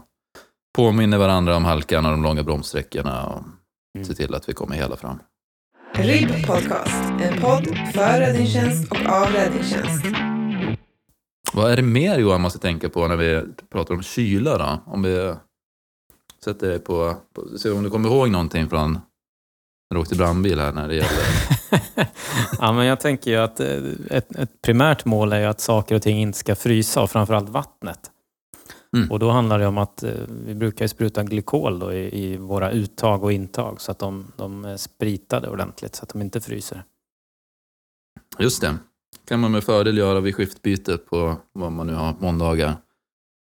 påminner 0.76 1.18
varandra 1.18 1.56
om 1.56 1.66
halkan 1.66 2.06
och 2.06 2.12
de 2.12 2.24
långa 2.24 2.44
bromssträckorna 2.44 3.26
och 3.28 3.44
mm. 3.96 4.08
ser 4.08 4.14
till 4.14 4.36
att 4.36 4.50
vi 4.50 4.54
kommer 4.54 4.76
hela 4.76 4.96
fram. 4.96 5.20
RIB 5.94 6.48
Podcast, 6.48 7.10
en 7.22 7.42
podd 7.42 7.66
för 7.94 8.20
räddningstjänst 8.20 8.92
och 8.92 9.06
av 9.06 9.28
räddningstjänst. 9.28 10.06
Vad 11.54 11.72
är 11.72 11.76
det 11.76 11.82
mer 11.82 12.20
Johan 12.20 12.42
måste 12.42 12.60
tänka 12.60 12.90
på 12.90 13.08
när 13.08 13.16
vi 13.16 13.44
pratar 13.70 13.96
om 13.96 14.02
kyla 14.02 14.58
då? 14.58 14.84
Om 14.86 15.04
vi 15.04 15.34
sätter 16.44 16.70
dig 16.70 16.80
på, 16.80 17.16
på 17.34 17.58
se 17.58 17.70
om 17.70 17.84
du 17.84 17.90
kommer 17.90 18.10
ihåg 18.10 18.30
någonting 18.30 18.70
från 18.70 19.00
när 19.90 19.96
du 19.96 20.02
åkte 20.02 20.16
brandbil 20.16 20.60
här 20.60 20.72
när 20.72 20.88
det 20.88 20.96
gäller... 20.96 21.26
ja, 22.60 22.74
men 22.74 22.86
jag 22.86 23.00
tänker 23.00 23.32
ju 23.32 23.38
att 23.38 23.60
eh, 23.60 23.84
ett, 24.10 24.36
ett 24.36 24.62
primärt 24.62 25.06
mål 25.06 25.34
är 25.34 25.40
ju 25.40 25.46
att 25.46 25.60
saker 25.60 25.96
och 25.96 26.02
ting 26.02 26.20
inte 26.20 26.38
ska 26.38 26.56
frysa 26.56 27.02
och 27.02 27.12
framförallt 27.12 27.50
vattnet. 27.50 28.12
Mm. 28.96 29.12
Och 29.12 29.20
då 29.20 29.30
handlar 29.30 29.60
det 29.60 29.68
om 29.68 29.78
att 29.78 30.04
eh, 30.04 30.12
vi 30.46 30.56
brukar 30.56 30.88
spruta 30.88 31.24
glykol 31.24 31.80
då 31.80 31.94
i, 31.94 32.24
i, 32.24 32.38
våra 32.38 32.72
uttag 32.72 33.24
och 33.24 33.34
intag 33.34 33.82
så 33.82 33.92
att 33.92 34.00
de, 34.00 34.32
de 34.36 34.66
är 34.66 34.78
spritade 34.78 35.50
ordentligt 35.50 35.96
så 35.96 36.04
att 36.04 36.10
de 36.10 36.22
inte 36.22 36.42
fryser. 36.42 36.84
Just 38.40 38.62
det. 38.62 38.78
kan 39.28 39.40
man 39.40 39.52
med 39.52 39.64
fördel 39.64 39.98
göra 39.98 40.20
vid 40.20 40.36
skiftbyte 40.36 40.98
på 40.98 41.36
vad 41.54 41.72
man 41.72 41.88
nu 41.88 41.94
har, 41.94 42.16
måndagar. 42.20 42.68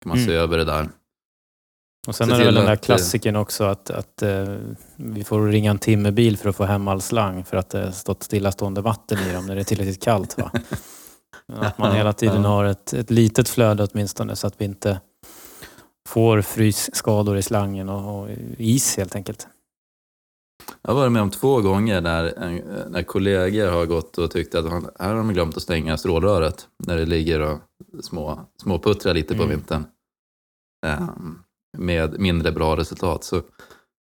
kan 0.01 0.09
man 0.09 0.17
mm. 0.17 0.27
se 0.27 0.33
över 0.33 0.57
det 0.57 0.65
där. 0.65 0.89
Och 2.09 2.15
sen 2.15 2.27
se 2.27 2.33
är 2.33 2.37
det 2.37 2.45
väl 2.45 2.55
den 2.55 2.65
där 2.65 2.71
eh, 2.71 2.77
klassikern 2.77 3.35
också 3.35 3.63
att, 3.63 3.89
att 3.89 4.23
uh, 4.23 4.57
vi 4.95 5.23
får 5.23 5.47
ringa 5.47 5.71
en 5.71 5.79
timmerbil 5.79 6.37
för 6.37 6.49
att 6.49 6.55
få 6.55 6.63
hem 6.63 6.87
all 6.87 7.01
slang 7.01 7.43
för 7.43 7.57
att 7.57 7.69
det 7.69 7.85
har 7.85 7.91
stått 7.91 8.23
stillastående 8.23 8.81
vatten 8.81 9.17
i 9.29 9.33
dem 9.33 9.45
när 9.45 9.55
det 9.55 9.61
är 9.61 9.65
tillräckligt 9.65 10.03
kallt. 10.03 10.37
Va? 10.37 10.51
Att 11.55 11.77
man 11.77 11.95
hela 11.95 12.13
tiden 12.13 12.45
har 12.45 12.65
ett, 12.65 12.93
ett 12.93 13.09
litet 13.11 13.49
flöde 13.49 13.87
åtminstone 13.91 14.35
så 14.35 14.47
att 14.47 14.53
vi 14.57 14.65
inte 14.65 14.99
får 16.07 16.41
frysskador 16.41 17.37
i 17.37 17.41
slangen 17.41 17.89
och, 17.89 18.21
och 18.21 18.29
is 18.57 18.97
helt 18.97 19.15
enkelt. 19.15 19.47
Jag 20.81 20.91
har 20.91 20.99
varit 20.99 21.11
med 21.11 21.21
om 21.21 21.31
två 21.31 21.61
gånger 21.61 22.01
när, 22.01 22.33
när 22.89 23.03
kollegor 23.03 23.67
har 23.71 23.85
gått 23.85 24.17
och 24.17 24.31
tyckt 24.31 24.55
att 24.55 24.65
här 24.99 25.09
har 25.09 25.15
de 25.15 25.33
glömt 25.33 25.57
att 25.57 25.63
stänga 25.63 25.97
strålröret 25.97 26.67
när 26.87 26.97
det 26.97 27.05
ligger 27.05 27.39
och 27.39 27.59
små, 28.01 28.39
småputtrar 28.61 29.13
lite 29.13 29.35
på 29.35 29.43
mm. 29.43 29.49
vintern. 29.49 29.85
Um, 30.85 31.43
med 31.77 32.19
mindre 32.19 32.51
bra 32.51 32.77
resultat. 32.77 33.23
Så 33.23 33.41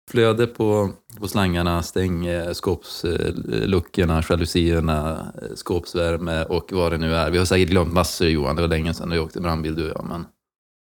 flöde 0.10 0.48
på, 0.48 0.90
på 1.20 1.28
slangarna, 1.28 1.84
stäng 1.84 2.26
eh, 2.26 2.52
skåpsluckorna, 2.52 4.24
jalusierna, 4.30 5.32
eh, 5.42 5.56
skåpsvärme 5.56 6.44
och 6.44 6.72
vad 6.72 6.92
det 6.92 6.98
nu 6.98 7.16
är. 7.16 7.32
Vi 7.32 7.38
har 7.38 7.46
säkert 7.46 7.70
glömt 7.70 7.94
massor 7.94 8.28
Johan, 8.28 8.56
det 8.56 8.62
var 8.62 8.70
länge 8.70 8.94
sedan 8.94 9.10
vi 9.10 9.20
åkte 9.20 9.42
brandbil 9.42 9.76
du 9.76 9.92
och 9.92 9.98
jag. 9.98 10.06
Men... 10.06 10.26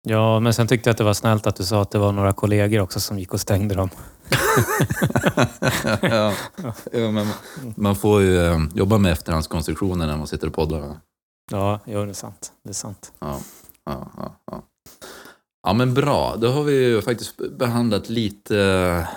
Ja, 0.06 0.40
men 0.40 0.54
sen 0.54 0.66
tyckte 0.66 0.88
jag 0.88 0.92
att 0.92 0.98
det 0.98 1.04
var 1.04 1.14
snällt 1.14 1.46
att 1.46 1.56
du 1.56 1.64
sa 1.64 1.82
att 1.82 1.90
det 1.90 1.98
var 1.98 2.12
några 2.12 2.32
kollegor 2.32 2.80
också 2.80 3.00
som 3.00 3.18
gick 3.18 3.34
och 3.34 3.40
stängde 3.40 3.74
dem. 3.74 3.90
ja, 6.02 6.32
ja, 6.92 7.10
men 7.10 7.26
man 7.76 7.96
får 7.96 8.22
ju 8.22 8.38
eh, 8.38 8.58
jobba 8.74 8.98
med 8.98 9.12
efterhandskonstruktioner 9.12 10.06
när 10.06 10.16
man 10.16 10.26
sitter 10.26 10.46
och 10.46 10.54
poddar. 10.54 10.96
Ja, 11.50 11.80
jo, 11.86 12.04
det 12.04 12.10
är 12.10 12.14
sant. 12.14 12.52
Det 12.62 12.70
är 12.70 12.74
sant. 12.74 13.12
Ja, 13.18 13.40
ja, 13.84 14.10
ja, 14.16 14.36
ja 14.50 14.62
ja 15.64 15.72
men 15.72 15.94
bra. 15.94 16.36
Då 16.36 16.48
har 16.48 16.62
vi 16.62 16.72
ju 16.72 17.02
faktiskt 17.02 17.36
behandlat 17.58 18.08
lite 18.08 18.58
eh, 18.60 19.08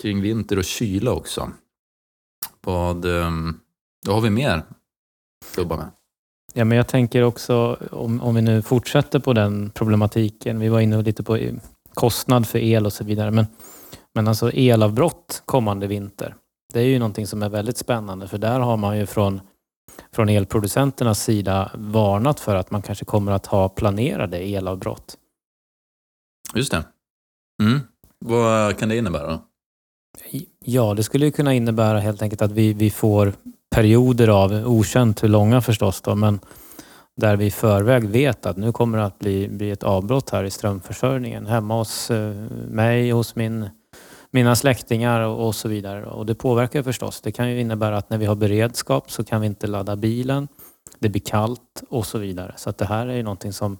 kring 0.00 0.20
vinter 0.20 0.58
och 0.58 0.64
kyla 0.64 1.12
också. 1.12 1.50
Vad, 2.60 3.04
ehm, 3.04 3.60
då 4.06 4.12
har 4.12 4.20
vi 4.20 4.30
mer 4.30 4.50
att 4.50 5.56
jobba 5.56 5.76
med? 5.76 5.90
Ja, 6.54 6.64
men 6.64 6.76
jag 6.76 6.88
tänker 6.88 7.22
också 7.22 7.76
om, 7.90 8.20
om 8.20 8.34
vi 8.34 8.42
nu 8.42 8.62
fortsätter 8.62 9.18
på 9.18 9.32
den 9.32 9.70
problematiken. 9.70 10.58
Vi 10.58 10.68
var 10.68 10.80
inne 10.80 11.02
lite 11.02 11.22
på 11.22 11.36
eh, 11.36 11.54
kostnad 11.94 12.46
för 12.46 12.58
el 12.58 12.86
och 12.86 12.92
så 12.92 13.04
vidare. 13.04 13.30
Men, 13.30 13.46
men 14.14 14.28
alltså 14.28 14.50
elavbrott 14.50 15.42
kommande 15.44 15.86
vinter. 15.86 16.34
Det 16.72 16.80
är 16.80 16.84
ju 16.84 16.98
någonting 16.98 17.26
som 17.26 17.42
är 17.42 17.48
väldigt 17.48 17.76
spännande 17.76 18.28
för 18.28 18.38
där 18.38 18.60
har 18.60 18.76
man 18.76 18.98
ju 18.98 19.06
från, 19.06 19.40
från 20.12 20.28
elproducenternas 20.28 21.22
sida 21.22 21.70
varnat 21.74 22.40
för 22.40 22.56
att 22.56 22.70
man 22.70 22.82
kanske 22.82 23.04
kommer 23.04 23.32
att 23.32 23.46
ha 23.46 23.68
planerade 23.68 24.38
elavbrott. 24.38 25.16
Just 26.54 26.70
det. 26.72 26.84
Mm. 27.62 27.80
Vad 28.18 28.78
kan 28.78 28.88
det 28.88 28.96
innebära? 28.96 29.40
Ja, 30.64 30.94
det 30.94 31.02
skulle 31.02 31.30
kunna 31.30 31.54
innebära 31.54 31.98
helt 31.98 32.22
enkelt 32.22 32.42
att 32.42 32.52
vi, 32.52 32.72
vi 32.72 32.90
får 32.90 33.32
perioder 33.70 34.28
av, 34.28 34.52
okänt 34.52 35.22
hur 35.22 35.28
långa 35.28 35.60
förstås, 35.60 36.00
då, 36.00 36.14
men 36.14 36.40
där 37.16 37.36
vi 37.36 37.46
i 37.46 37.50
förväg 37.50 38.08
vet 38.08 38.46
att 38.46 38.56
nu 38.56 38.72
kommer 38.72 38.98
det 38.98 39.04
att 39.04 39.18
bli, 39.18 39.48
bli 39.48 39.70
ett 39.70 39.82
avbrott 39.82 40.30
här 40.30 40.44
i 40.44 40.50
strömförsörjningen 40.50 41.46
hemma 41.46 41.78
hos 41.78 42.10
eh, 42.10 42.34
mig, 42.68 43.10
hos 43.10 43.36
min, 43.36 43.68
mina 44.30 44.56
släktingar 44.56 45.20
och, 45.20 45.46
och 45.46 45.54
så 45.54 45.68
vidare. 45.68 46.06
Och 46.06 46.26
det 46.26 46.34
påverkar 46.34 46.82
förstås. 46.82 47.20
Det 47.20 47.32
kan 47.32 47.50
ju 47.50 47.60
innebära 47.60 47.96
att 47.96 48.10
när 48.10 48.18
vi 48.18 48.26
har 48.26 48.34
beredskap 48.34 49.10
så 49.10 49.24
kan 49.24 49.40
vi 49.40 49.46
inte 49.46 49.66
ladda 49.66 49.96
bilen. 49.96 50.48
Det 50.98 51.08
blir 51.08 51.22
kallt 51.22 51.82
och 51.88 52.06
så 52.06 52.18
vidare. 52.18 52.54
Så 52.56 52.70
att 52.70 52.78
det 52.78 52.84
här 52.84 53.06
är 53.06 53.14
ju 53.14 53.22
någonting 53.22 53.52
som, 53.52 53.78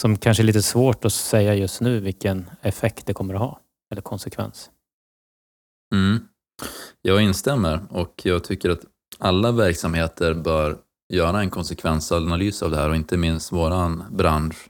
som 0.00 0.16
kanske 0.16 0.42
är 0.42 0.44
lite 0.44 0.62
svårt 0.62 1.04
att 1.04 1.12
säga 1.12 1.54
just 1.54 1.80
nu 1.80 2.00
vilken 2.00 2.50
effekt 2.62 3.06
det 3.06 3.14
kommer 3.14 3.34
att 3.34 3.40
ha 3.40 3.60
eller 3.92 4.02
konsekvens. 4.02 4.70
Mm. 5.94 6.28
Jag 7.02 7.22
instämmer 7.22 7.80
och 7.90 8.20
jag 8.24 8.44
tycker 8.44 8.70
att 8.70 8.80
alla 9.18 9.52
verksamheter 9.52 10.34
bör 10.34 10.78
göra 11.12 11.40
en 11.40 11.50
konsekvensanalys 11.50 12.62
av 12.62 12.70
det 12.70 12.76
här 12.76 12.88
och 12.88 12.96
inte 12.96 13.16
minst 13.16 13.52
våran 13.52 14.04
bransch. 14.10 14.68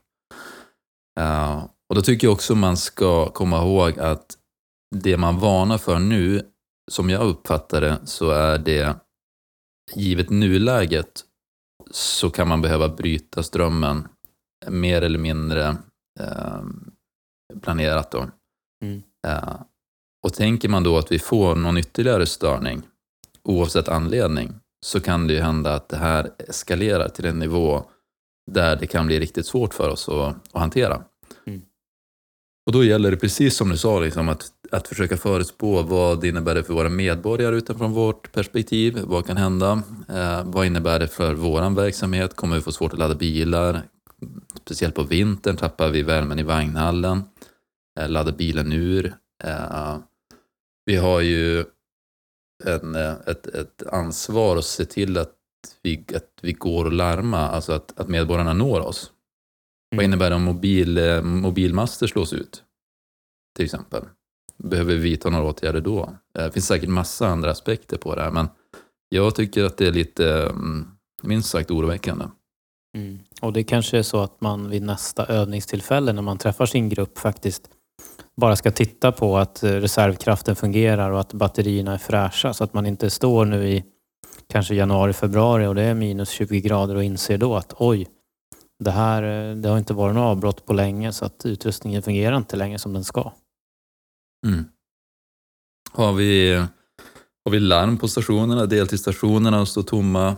Uh, 1.21 1.65
och 1.89 1.95
då 1.95 2.03
tycker 2.03 2.27
jag 2.27 2.33
också 2.33 2.55
man 2.55 2.77
ska 2.77 3.31
komma 3.31 3.63
ihåg 3.63 3.99
att 3.99 4.37
det 4.97 5.17
man 5.17 5.39
varnar 5.39 5.79
för 5.79 5.99
nu, 5.99 6.43
som 6.91 7.11
jag 7.11 7.23
uppfattar 7.23 7.81
det, 7.81 7.99
så 8.05 8.31
är 8.31 8.59
det 8.59 8.97
givet 9.95 10.31
nuläget 10.31 11.25
så 11.91 12.31
kan 12.31 12.49
man 12.49 12.63
behöva 12.63 12.89
bryta 12.89 13.43
strömmen 13.43 14.09
mer 14.69 15.03
eller 15.03 15.19
mindre 15.19 15.77
uh, 16.21 16.63
planerat. 17.63 18.11
Då. 18.11 18.27
Mm. 18.85 19.03
Uh, 19.27 19.63
och 20.27 20.35
tänker 20.35 20.69
man 20.69 20.83
då 20.83 20.99
att 20.99 21.13
vi 21.13 21.19
får 21.19 21.55
någon 21.55 21.79
ytterligare 21.79 22.27
störning, 22.27 22.83
oavsett 23.43 23.89
anledning, 23.89 24.55
så 24.87 25.01
kan 25.01 25.27
det 25.27 25.33
ju 25.35 25.41
hända 25.41 25.75
att 25.75 25.89
det 25.89 25.97
här 25.97 26.31
eskalerar 26.39 27.09
till 27.09 27.25
en 27.25 27.39
nivå 27.39 27.85
där 28.51 28.77
det 28.77 28.87
kan 28.87 29.07
bli 29.07 29.21
riktigt 29.21 29.47
svårt 29.47 29.75
för 29.75 29.89
oss 29.89 30.09
att, 30.09 30.35
att 30.53 30.61
hantera. 30.61 31.03
Mm. 31.47 31.63
Och 32.67 32.73
då 32.73 32.85
gäller 32.85 33.11
det 33.11 33.17
precis 33.17 33.57
som 33.57 33.69
du 33.69 33.77
sa, 33.77 34.01
liksom, 34.01 34.29
att, 34.29 34.45
att 34.71 34.89
försöka 34.89 35.17
förutspå 35.17 35.83
vad 35.83 36.21
det 36.21 36.29
innebär 36.29 36.63
för 36.63 36.75
våra 36.75 36.89
medborgare 36.89 37.57
utifrån 37.57 37.93
vårt 37.93 38.33
perspektiv. 38.33 38.99
Vad 39.05 39.27
kan 39.27 39.37
hända? 39.37 39.83
Eh, 40.09 40.45
vad 40.45 40.67
innebär 40.67 40.99
det 40.99 41.09
för 41.09 41.35
vår 41.35 41.77
verksamhet? 41.77 42.37
Kommer 42.37 42.57
vi 42.57 42.63
få 42.63 42.73
svårt 42.73 42.93
att 42.93 42.99
ladda 42.99 43.15
bilar? 43.15 43.83
Speciellt 44.55 44.95
på 44.95 45.03
vintern 45.03 45.57
tappar 45.57 45.89
vi 45.91 46.03
värmen 46.03 46.39
i 46.39 46.43
vagnhallen. 46.43 47.23
Eh, 48.01 48.09
laddar 48.09 48.33
bilen 48.33 48.73
ur? 48.73 49.15
Eh, 49.45 49.99
vi 50.85 50.97
har 50.97 51.21
ju 51.21 51.65
en, 52.65 52.95
eh, 52.95 53.15
ett, 53.27 53.47
ett 53.47 53.83
ansvar 53.87 54.57
att 54.57 54.65
se 54.65 54.85
till 54.85 55.19
att 55.19 55.35
vi, 55.83 56.05
att 56.15 56.31
vi 56.43 56.53
går 56.53 56.85
och 56.85 56.93
larma, 56.93 57.39
alltså 57.39 57.73
att, 57.73 58.01
att 58.01 58.09
medborgarna 58.09 58.53
når 58.53 58.81
oss. 58.81 59.13
Vad 59.91 59.99
Mm. 59.99 60.05
innebär 60.05 60.31
det 60.31 60.37
om 60.37 60.43
mobil, 60.43 61.23
mobilmaster 61.23 62.07
slås 62.07 62.33
ut? 62.33 62.65
Till 63.57 63.65
exempel. 63.65 64.05
Behöver 64.57 64.95
vi 64.95 65.01
vidta 65.01 65.31
några 65.31 65.45
åtgärder 65.45 65.81
då? 65.81 66.17
Det 66.35 66.53
finns 66.53 66.67
säkert 66.67 66.89
massa 66.89 67.29
andra 67.29 67.51
aspekter 67.51 67.97
på 67.97 68.15
det 68.15 68.23
här, 68.23 68.31
men 68.31 68.49
jag 69.09 69.35
tycker 69.35 69.65
att 69.65 69.77
det 69.77 69.87
är 69.87 69.93
lite, 69.93 70.43
mm, 70.43 70.89
minst 71.23 71.49
sagt, 71.51 71.71
oroväckande. 71.71 72.25
Mm. 72.97 73.19
Och 73.41 73.53
det 73.53 73.65
kanske 73.65 73.99
är 73.99 74.03
så 74.03 74.21
att 74.21 74.41
man 74.41 74.71
vid 74.71 74.83
nästa 74.83 75.27
övningstillfälle 75.27 76.13
när 76.13 76.23
man 76.23 76.39
träffar 76.39 76.67
sin 76.67 76.89
grupp 76.89 77.19
faktiskt 77.19 77.71
bara 78.37 78.57
ska 78.57 78.71
titta 78.71 79.13
på 79.13 79.39
att 79.39 79.63
eh, 79.63 79.71
reservkraften 79.71 80.57
fungerar 80.57 81.11
och 81.11 81.21
att 81.21 81.33
batterierna 81.33 81.95
är 81.95 81.99
fräscha 81.99 82.55
så 82.55 82.65
att 82.65 82.75
man 82.75 82.87
inte 82.87 83.11
står 83.11 83.45
nu 83.45 83.69
i 83.69 83.85
kanske 84.47 84.75
januari, 84.75 85.13
februari 85.13 85.67
och 85.67 85.75
det 85.75 85.83
är 85.83 85.95
minus 85.95 86.31
20 86.31 86.61
grader 86.61 86.95
och 86.95 87.05
inser 87.05 87.39
då 87.39 87.57
att 87.57 87.75
oj, 87.79 88.09
det 88.79 88.91
här 88.91 89.23
eh, 89.23 89.57
det 89.57 89.69
har 89.69 89.79
inte 89.79 89.95
varit 89.95 90.15
något 90.15 90.31
avbrott 90.31 90.67
på 90.67 90.73
länge 90.73 91.13
så 91.13 91.25
att 91.25 91.47
utrustningen 91.47 92.03
fungerar 92.03 92.37
inte 92.37 92.57
längre 92.57 92.79
som 92.79 92.93
den 92.93 93.05
ska. 93.05 93.33
Mm. 94.47 94.65
Har, 95.93 96.13
vi, 96.13 96.55
har 97.45 97.51
vi 97.51 97.61
larm 97.61 97.99
på 97.99 98.09
stationerna, 98.09 98.67
deltidsstationerna 98.67 99.67
står 99.67 99.83
tomma, 99.83 100.37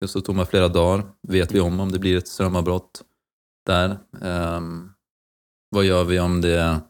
Just 0.00 0.10
står 0.10 0.20
tomma 0.20 0.46
flera 0.46 0.68
dagar. 0.68 1.04
Vet 1.28 1.52
vi 1.52 1.60
om 1.60 1.80
om 1.80 1.92
det 1.92 1.98
blir 1.98 2.16
ett 2.16 2.28
strömavbrott 2.28 3.02
där? 3.66 3.98
Um, 4.20 4.92
vad 5.70 5.84
gör 5.84 6.04
vi 6.04 6.20
om 6.20 6.40
det 6.40 6.80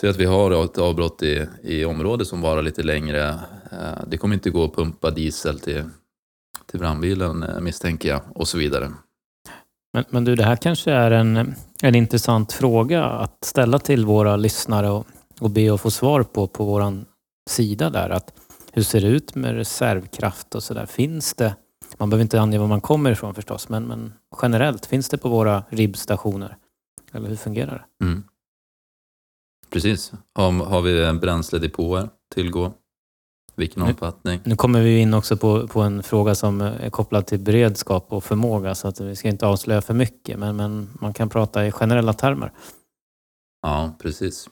Säg 0.00 0.10
att 0.10 0.16
vi 0.16 0.24
har 0.24 0.64
ett 0.64 0.78
avbrott 0.78 1.22
i, 1.22 1.46
i 1.62 1.84
området 1.84 2.28
som 2.28 2.40
varar 2.40 2.62
lite 2.62 2.82
längre. 2.82 3.28
Eh, 3.72 4.04
det 4.06 4.16
kommer 4.16 4.34
inte 4.34 4.50
gå 4.50 4.64
att 4.64 4.74
pumpa 4.74 5.10
diesel 5.10 5.60
till, 5.60 5.84
till 6.66 6.80
brandbilen 6.80 7.42
eh, 7.42 7.60
misstänker 7.60 8.08
jag 8.08 8.20
och 8.34 8.48
så 8.48 8.58
vidare. 8.58 8.92
Men, 9.92 10.04
men 10.10 10.24
du, 10.24 10.36
det 10.36 10.44
här 10.44 10.56
kanske 10.56 10.92
är 10.92 11.10
en, 11.10 11.54
en 11.82 11.94
intressant 11.94 12.52
fråga 12.52 13.04
att 13.04 13.44
ställa 13.44 13.78
till 13.78 14.04
våra 14.04 14.36
lyssnare 14.36 14.90
och, 14.90 15.06
och 15.40 15.50
be 15.50 15.74
att 15.74 15.80
få 15.80 15.90
svar 15.90 16.22
på 16.22 16.46
på 16.46 16.64
vår 16.64 17.04
sida 17.50 17.90
där. 17.90 18.10
Att 18.10 18.32
hur 18.72 18.82
ser 18.82 19.00
det 19.00 19.08
ut 19.08 19.34
med 19.34 19.54
reservkraft 19.54 20.54
och 20.54 20.62
sådär? 20.62 20.86
Finns 20.86 21.34
det, 21.34 21.54
man 22.02 22.10
behöver 22.10 22.22
inte 22.22 22.40
ange 22.40 22.58
var 22.58 22.66
man 22.66 22.80
kommer 22.80 23.10
ifrån 23.10 23.34
förstås, 23.34 23.68
men, 23.68 23.84
men 23.84 24.12
generellt, 24.42 24.86
finns 24.86 25.08
det 25.08 25.18
på 25.18 25.28
våra 25.28 25.64
RIB-stationer? 25.70 26.56
Eller 27.12 27.28
hur 27.28 27.36
fungerar 27.36 27.86
det? 27.98 28.04
Mm. 28.04 28.22
Precis. 29.70 30.12
Har, 30.34 30.52
har 30.52 30.82
vi 30.82 31.18
bränsledepåer 31.20 32.08
tillgå? 32.34 32.72
Vilken 33.56 33.82
Mm. 33.82 33.94
omfattning? 33.94 34.40
Nu 34.44 34.56
kommer 34.56 34.80
vi 34.80 34.98
in 34.98 35.14
också 35.14 35.36
på, 35.36 35.68
på 35.68 35.80
en 35.80 36.02
fråga 36.02 36.34
som 36.34 36.60
är 36.60 36.90
kopplad 36.90 37.26
till 37.26 37.40
beredskap 37.40 38.06
och 38.12 38.24
förmåga 38.24 38.74
så 38.74 38.88
att 38.88 39.00
vi 39.00 39.16
ska 39.16 39.28
inte 39.28 39.46
avslöja 39.46 39.82
för 39.82 39.94
mycket, 39.94 40.38
men, 40.38 40.56
men 40.56 40.90
man 41.00 41.14
kan 41.14 41.28
prata 41.28 41.66
i 41.66 41.72
generella 41.72 42.12
termer. 42.12 42.52
Ja, 43.62 43.96
precis. 43.98 44.48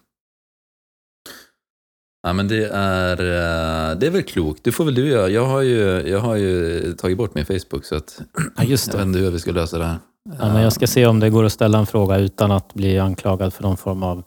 Ja, 2.23 2.33
men 2.33 2.49
det 2.49 2.67
är, 2.73 3.13
eh, 3.21 3.99
det 3.99 4.07
är 4.07 4.11
väl 4.11 4.23
klokt. 4.23 4.65
Det 4.65 4.73
får 4.73 4.85
väl 4.85 4.95
du 4.95 5.09
göra. 5.09 5.29
Jag 5.29 5.47
har 5.47 5.61
ju, 5.61 6.09
jag 6.09 6.21
har 6.21 6.37
ju 6.37 6.93
tagit 6.93 7.19
bort 7.19 7.35
min 7.35 7.47
Facebook 7.47 7.85
så 7.85 7.97
att 7.97 8.21
Ja, 8.57 8.65
just 8.65 8.87
jag 8.87 8.95
det. 8.95 8.99
vet 8.99 9.07
inte 9.07 9.19
hur 9.19 9.31
vi 9.31 9.39
ska 9.39 9.53
lösa 9.53 9.79
det 9.79 9.85
här. 9.85 9.99
Ja, 10.39 10.53
men 10.53 10.63
jag 10.63 10.73
ska 10.73 10.87
se 10.87 11.07
om 11.07 11.21
det 11.21 11.31
går 11.31 11.45
att 11.45 11.53
ställa 11.53 11.79
en 11.79 11.87
fråga 11.87 12.17
utan 12.19 12.51
att 12.51 12.75
bli 12.75 12.99
anklagad 12.99 13.55
för 13.55 13.63
någon 13.63 13.77
form 13.77 14.03
av 14.03 14.23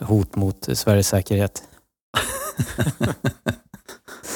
hot 0.00 0.36
mot 0.36 0.68
Sveriges 0.78 1.08
säkerhet. 1.08 1.62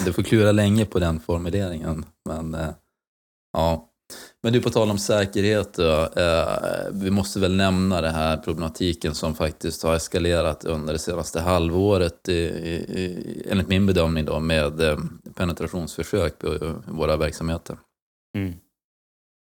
Du 0.04 0.12
får 0.12 0.22
klura 0.22 0.52
länge 0.52 0.84
på 0.84 0.98
den 0.98 1.20
formuleringen. 1.20 2.04
Men, 2.28 2.54
eh, 2.54 2.68
ja. 3.52 3.88
Men 4.44 4.52
du, 4.52 4.60
på 4.60 4.70
tal 4.70 4.90
om 4.90 4.98
säkerhet, 4.98 5.74
då, 5.74 6.08
eh, 6.16 6.48
vi 6.92 7.10
måste 7.10 7.40
väl 7.40 7.56
nämna 7.56 8.00
den 8.00 8.14
här 8.14 8.36
problematiken 8.36 9.14
som 9.14 9.34
faktiskt 9.34 9.82
har 9.82 9.94
eskalerat 9.94 10.64
under 10.64 10.92
det 10.92 10.98
senaste 10.98 11.40
halvåret, 11.40 12.28
i, 12.28 12.32
i, 12.32 13.46
enligt 13.50 13.68
min 13.68 13.86
bedömning, 13.86 14.24
då, 14.24 14.40
med 14.40 14.80
eh, 14.80 14.98
penetrationsförsök 15.34 16.38
på 16.38 16.74
våra 16.86 17.16
verksamheter. 17.16 17.76
Mm. 18.36 18.54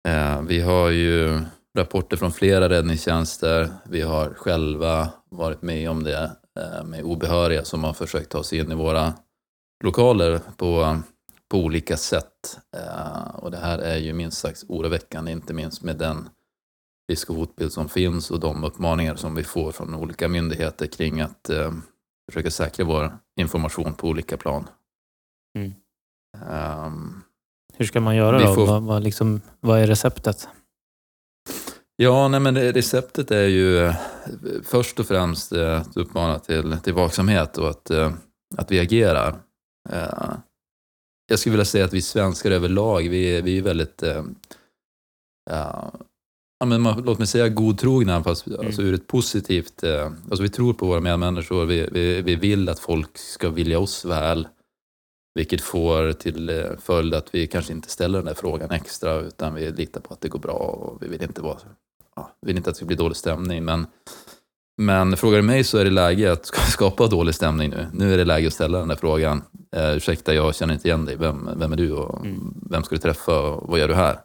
Eh, 0.09 0.43
vi 0.43 0.61
har 0.61 0.91
ju 0.91 1.41
rapporter 1.79 2.17
från 2.17 2.33
flera 2.33 2.69
räddningstjänster. 2.69 3.69
Vi 3.85 4.01
har 4.01 4.35
själva 4.35 5.09
varit 5.31 5.63
med 5.63 5.91
om 5.91 6.05
det 6.05 6.31
eh, 6.61 6.85
med 6.85 7.05
obehöriga 7.05 7.65
som 7.65 7.85
har 7.85 7.93
försökt 7.93 8.31
ta 8.31 8.43
sig 8.43 8.59
in 8.59 8.73
i 8.73 8.75
våra 8.75 9.13
lokaler 9.85 10.41
på, 10.57 10.99
på 11.55 11.61
olika 11.61 11.97
sätt. 11.97 12.59
Eh, 12.77 13.35
och 13.37 13.51
det 13.51 13.57
här 13.57 13.79
är 13.79 13.97
ju 13.97 14.13
minst 14.13 14.39
sagt 14.39 14.65
oroväckande, 14.69 15.33
inte 15.33 15.55
minst 15.55 15.83
med 15.83 15.97
den 15.97 16.29
risk 17.09 17.31
och 17.31 17.37
hotbild 17.37 17.73
som 17.73 17.89
finns 17.89 18.31
och 18.31 18.41
de 18.41 18.65
uppmaningar 18.65 19.17
som 19.17 19.35
vi 19.35 19.45
får 19.45 19.73
från 19.73 19.95
olika 19.95 20.29
myndigheter 20.29 20.87
kring 20.87 21.21
att 21.21 21.51
eh, 21.51 21.73
försöka 22.33 22.51
säkra 22.51 22.85
vår 22.85 23.19
information 23.41 23.95
på 23.95 24.09
olika 24.09 24.37
plan. 24.37 24.69
Mm. 25.59 25.73
Ehm, 26.51 27.23
Hur 27.77 27.85
ska 27.85 28.01
man 28.01 28.17
göra 28.17 28.39
då? 28.47 28.55
får- 28.55 28.67
Vad, 28.67 28.83
vad, 28.83 29.03
liksom, 29.03 29.41
vad 29.61 29.79
är 29.81 29.87
receptet? 29.87 30.49
Ja, 31.97 32.29
nej, 32.29 32.41
men 32.41 32.57
receptet 32.73 33.31
är 33.31 33.47
ju 33.47 33.79
eh, 33.87 33.95
först 34.65 35.01
och 35.01 35.07
främst 35.07 35.53
eh, 35.53 35.81
att 35.81 35.97
uppmana 35.97 36.39
till, 36.39 36.79
till 36.83 36.95
vaksamhet 36.95 37.59
och 37.59 37.71
att, 37.71 37.91
att 38.57 38.71
vi 38.71 38.81
agerar. 38.81 39.37
Jag 41.35 41.39
skulle 41.41 41.53
vilja 41.53 41.65
säga 41.65 41.85
att 41.85 41.93
vi 41.93 42.03
svenskar 42.03 42.51
överlag, 42.51 43.09
vi, 43.09 43.37
är- 43.37 43.43
vi 43.43 43.59
är 43.59 43.63
väldigt, 43.63 44.03
eh, 44.03 44.25
ja, 45.51 45.93
men 46.65 46.83
man, 46.83 47.03
låt 47.03 47.19
mig 47.19 47.27
säga 47.27 47.49
godtrogna, 47.49 48.23
fast 48.25 48.49
alltså 48.59 48.83
ur 48.83 48.95
ett 48.95 49.07
positivt, 49.07 49.83
eh, 49.83 50.07
alltså 50.07 50.43
vi 50.43 50.49
tror 50.49 50.75
på 50.75 50.87
våra 50.87 51.01
medmänniskor, 51.01 51.65
vi, 51.67 51.89
vi, 51.93 52.23
vi 52.23 52.37
vill 52.37 52.69
att 52.69 52.79
folk 52.79 53.19
ska 53.19 53.51
vilja 53.51 53.79
oss 53.79 54.05
väl, 54.05 54.49
vilket 55.35 55.61
får 55.61 56.13
till 56.13 56.49
eh, 56.49 56.77
följd 56.79 57.15
att 57.15 57.35
vi 57.35 57.47
kanske 57.47 57.73
inte 57.73 57.91
ställer 57.91 58.19
den 58.19 58.27
där 58.27 58.35
frågan 58.35 58.71
extra, 58.71 59.21
utan 59.21 59.55
vi 59.55 59.71
litar 59.71 60.01
på 60.01 60.15
att 60.15 60.21
det 60.21 60.29
går 60.29 60.39
bra 60.39 60.53
och 60.57 61.03
vi 61.03 61.09
vill 61.09 61.23
inte 61.23 61.43
vara 61.43 61.59
ja, 62.17 62.33
vi 62.41 62.47
vill 62.47 62.57
inte 62.57 62.71
att 62.71 62.75
det 62.75 62.79
ska 62.79 62.87
bli 62.87 62.97
dålig 62.97 63.17
stämning, 63.17 63.65
men, 63.65 63.87
men 64.77 65.17
frågar 65.17 65.37
du 65.37 65.43
mig 65.43 65.65
så 65.65 65.79
är 65.79 65.85
det 65.85 65.91
läge 65.91 66.33
att 66.33 66.47
ska- 66.47 66.61
skapa 66.61 67.07
dålig 67.07 67.35
stämning 67.35 67.71
nu. 67.71 67.87
Nu 67.93 68.15
är 68.15 68.19
det 68.19 68.25
läge 68.25 68.47
att 68.47 68.53
ställa 68.53 68.79
den 68.79 68.89
där 68.89 68.97
frågan. 68.97 69.43
Eh, 69.77 69.97
ursäkta, 69.97 70.35
jag 70.35 70.55
känner 70.55 70.75
inte 70.75 70.89
igen 70.89 71.05
dig. 71.05 71.17
Vem, 71.17 71.51
vem 71.57 71.73
är 71.73 71.77
du 71.77 71.93
och 71.93 72.27
Mm. 72.27 72.55
vem 72.71 72.83
ska 72.85 72.95
du 72.95 73.01
träffa 73.01 73.41
och 73.41 73.69
vad 73.69 73.79
gör 73.79 73.89
du 73.89 73.95
här? 73.95 74.19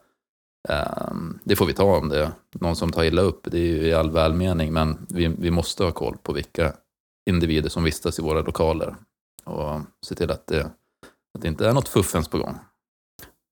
Eh, 0.70 1.14
det 1.44 1.56
får 1.56 1.66
vi 1.66 1.74
ta 1.74 1.98
om 1.98 2.10
det 2.10 2.32
någon 2.52 2.76
som 2.76 2.92
tar 2.92 3.04
illa 3.04 3.22
upp. 3.22 3.42
Det 3.52 3.58
är 3.58 3.62
ju 3.66 3.88
i 3.88 3.94
all 3.94 4.12
välmening, 4.12 4.74
men 4.74 5.06
vi, 5.10 5.28
vi 5.28 5.52
måste 5.52 5.84
ha 5.84 5.92
koll 5.92 6.18
på 6.24 6.34
vilka 6.34 6.74
individer 7.30 7.70
som 7.70 7.84
vistas 7.84 8.20
i 8.20 8.22
våra 8.22 8.42
lokaler 8.42 8.96
och 9.44 9.82
se 10.06 10.16
till 10.16 10.32
att 10.32 10.48
det, 10.48 10.62
att 11.36 11.42
det 11.42 11.48
inte 11.48 11.68
är 11.68 11.74
något 11.74 11.90
fuffens 11.90 12.28
på 12.28 12.38
gång. 12.38 12.56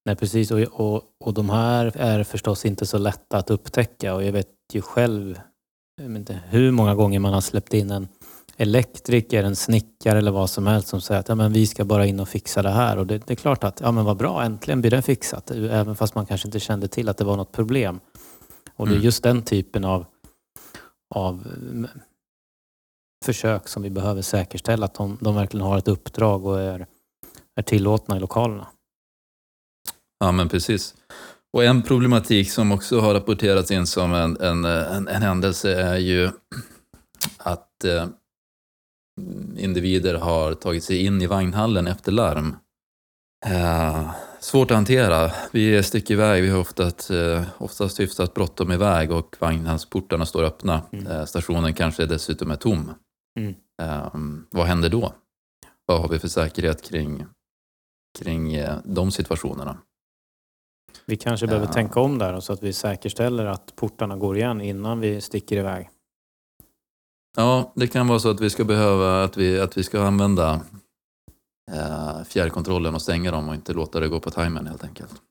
Nej, 0.05 0.15
precis. 0.15 0.51
Och, 0.51 0.60
och, 0.60 1.03
och 1.19 1.33
de 1.33 1.49
här 1.49 1.91
är 1.95 2.23
förstås 2.23 2.65
inte 2.65 2.86
så 2.86 2.97
lätta 2.97 3.38
att 3.38 3.49
upptäcka 3.49 4.15
och 4.15 4.23
jag 4.23 4.31
vet 4.31 4.47
ju 4.73 4.81
själv 4.81 5.39
jag 6.01 6.10
vet 6.10 6.17
inte, 6.17 6.39
hur 6.49 6.71
många 6.71 6.95
gånger 6.95 7.19
man 7.19 7.33
har 7.33 7.41
släppt 7.41 7.73
in 7.73 7.91
en 7.91 8.07
elektriker, 8.57 9.43
en 9.43 9.55
snickare 9.55 10.17
eller 10.17 10.31
vad 10.31 10.49
som 10.49 10.67
helst 10.67 10.88
som 10.88 11.01
säger 11.01 11.19
att 11.19 11.29
ja, 11.29 11.36
men 11.36 11.53
vi 11.53 11.67
ska 11.67 11.86
bara 11.86 12.05
in 12.05 12.19
och 12.19 12.29
fixa 12.29 12.62
det 12.62 12.69
här. 12.69 12.97
Och 12.97 13.07
det, 13.07 13.17
det 13.17 13.33
är 13.33 13.36
klart 13.36 13.63
att 13.63 13.81
ja, 13.81 13.91
men 13.91 14.05
vad 14.05 14.17
bra, 14.17 14.43
äntligen 14.43 14.81
blir 14.81 14.91
det 14.91 15.01
fixat. 15.01 15.51
Även 15.51 15.95
fast 15.95 16.15
man 16.15 16.25
kanske 16.25 16.47
inte 16.47 16.60
kände 16.60 16.88
till 16.88 17.10
att 17.10 17.17
det 17.17 17.23
var 17.23 17.38
något 17.38 17.51
problem. 17.51 17.99
Och 18.75 18.86
det 18.86 18.91
är 18.91 18.95
Mm. 18.95 19.05
just 19.05 19.23
den 19.23 19.41
typen 19.41 19.86
av, 19.86 20.05
av 21.15 21.47
mm, 21.71 21.88
försök 23.25 23.67
som 23.67 23.83
vi 23.83 23.89
behöver 23.89 24.21
säkerställa 24.21 24.86
att 24.86 24.93
de, 24.93 25.17
de 25.21 25.36
verkligen 25.36 25.65
har 25.65 25.77
ett 25.77 25.88
uppdrag 25.88 26.45
och 26.45 26.62
är, 26.62 26.88
är 27.55 27.62
tillåtna 27.62 28.17
i 28.17 28.19
lokalerna. 28.19 28.67
Ja, 30.19 30.31
men 30.31 30.49
precis. 30.49 30.95
Och 31.53 31.63
en 31.63 31.81
problematik 31.81 32.51
som 32.51 32.71
också 32.71 32.99
har 32.99 33.13
rapporterats 33.13 33.71
in 33.71 33.88
som 33.88 34.13
en, 34.13 34.38
en, 34.41 34.65
en, 34.65 35.07
en 35.07 35.21
händelse 35.21 35.81
är 35.81 35.97
ju 35.97 36.29
att 37.38 37.83
eh, 37.83 38.07
individer 39.57 40.13
har 40.13 40.53
tagit 40.53 40.83
sig 40.83 41.05
in 41.05 41.21
i 41.21 41.27
vagnhallen 41.27 41.88
efter 41.88 42.12
larm. 42.12 42.55
Eh, 43.45 44.12
svårt 44.39 44.71
att 44.71 44.77
hantera. 44.77 45.31
Vi 45.51 45.83
sticker 45.83 46.13
iväg, 46.13 46.43
vi 46.43 46.49
har 46.49 46.60
oftast, 46.60 47.10
eh, 47.10 47.43
oftast 47.57 47.99
hyfsat 47.99 48.33
bråttom 48.33 48.71
iväg 48.71 49.12
och 49.12 49.36
vagnhallsportarna 49.39 50.25
står 50.25 50.43
öppna. 50.43 50.81
Mm. 50.91 51.07
Eh, 51.07 51.25
stationen 51.25 51.73
kanske 51.73 52.05
dessutom 52.05 52.51
är 52.51 52.55
tom. 52.55 52.93
Mm. 53.39 53.55
Eh, 53.81 54.15
vad 54.49 54.65
händer 54.65 54.89
då? 54.89 55.13
Vad 55.86 56.01
har 56.01 56.10
vi 56.10 56.19
för 56.19 56.27
säkerhet 56.27 56.89
kring, 56.89 57.25
kring 58.19 58.53
eh, 58.53 58.77
de 58.86 59.12
situationerna? 59.12 59.77
Vi 61.05 61.17
kanske 61.17 61.47
behöver 61.47 61.67
Ja. 61.67 61.73
tänka 61.73 61.99
om 61.99 62.17
där 62.17 62.39
så 62.39 62.53
att 62.53 62.63
vi 62.63 62.73
säkerställer 62.73 63.45
att 63.45 63.75
portarna 63.75 64.17
går 64.17 64.38
igen 64.38 64.62
innan 64.62 64.99
vi 64.99 65.21
sticker 65.21 65.57
iväg. 65.57 65.89
Ja, 67.38 67.71
det 67.75 67.88
kan 67.88 68.07
vara 68.07 68.19
så 68.19 68.29
att 68.29 68.41
vi 68.41 68.49
ska 68.49 68.63
behöva 68.63 69.23
att 69.23 69.38
vi, 69.38 69.60
att 69.60 69.77
vi 69.77 69.83
ska 69.83 70.03
använda 70.03 70.62
eh, 71.71 72.23
fjärrkontrollen 72.23 72.95
och 72.95 73.01
stänga 73.01 73.31
dem 73.31 73.49
och 73.49 73.55
inte 73.55 73.73
låta 73.73 73.99
det 73.99 74.07
gå 74.07 74.19
på 74.19 74.31
timern 74.31 74.67
helt 74.67 74.83
enkelt. 74.83 75.21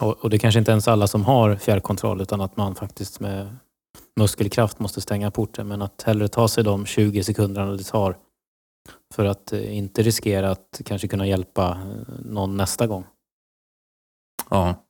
Och, 0.00 0.24
och 0.24 0.30
det 0.30 0.36
är 0.36 0.38
kanske 0.38 0.58
inte 0.58 0.70
ens 0.70 0.88
alla 0.88 1.06
som 1.06 1.24
har 1.24 1.56
fjärrkontroll 1.56 2.20
utan 2.20 2.40
att 2.40 2.56
man 2.56 2.74
faktiskt 2.74 3.20
med 3.20 3.56
muskelkraft 4.20 4.78
måste 4.78 5.00
stänga 5.00 5.30
porten. 5.30 5.68
Men 5.68 5.82
att 5.82 6.02
hellre 6.02 6.28
ta 6.28 6.48
sig 6.48 6.64
de 6.64 6.86
20 6.86 7.24
sekunderna 7.24 7.72
det 7.72 7.84
tar 7.84 8.16
för 9.14 9.24
att 9.24 9.52
eh, 9.52 9.76
inte 9.76 10.02
riskera 10.02 10.50
att 10.50 10.80
kanske 10.84 11.08
kunna 11.08 11.26
hjälpa 11.26 11.70
eh, 11.70 12.14
någon 12.24 12.56
nästa 12.56 12.86
gång. 12.86 13.04
Ja. 14.50 14.84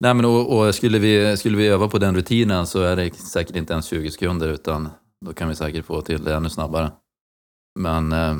Nej, 0.00 0.14
men 0.14 0.24
och, 0.24 0.58
och 0.58 0.74
skulle, 0.74 0.98
vi, 0.98 1.36
skulle 1.36 1.56
vi 1.56 1.68
öva 1.68 1.88
på 1.88 1.98
den 1.98 2.14
rutinen 2.14 2.66
så 2.66 2.82
är 2.82 2.96
det 2.96 3.14
säkert 3.14 3.56
inte 3.56 3.72
ens 3.72 3.86
20 3.86 4.10
sekunder 4.10 4.48
utan 4.48 4.88
då 5.24 5.32
kan 5.32 5.48
vi 5.48 5.54
säkert 5.54 5.84
få 5.84 6.00
till 6.00 6.24
det 6.24 6.34
ännu 6.34 6.50
snabbare. 6.50 6.90
Men 7.78 8.12
eh, 8.12 8.36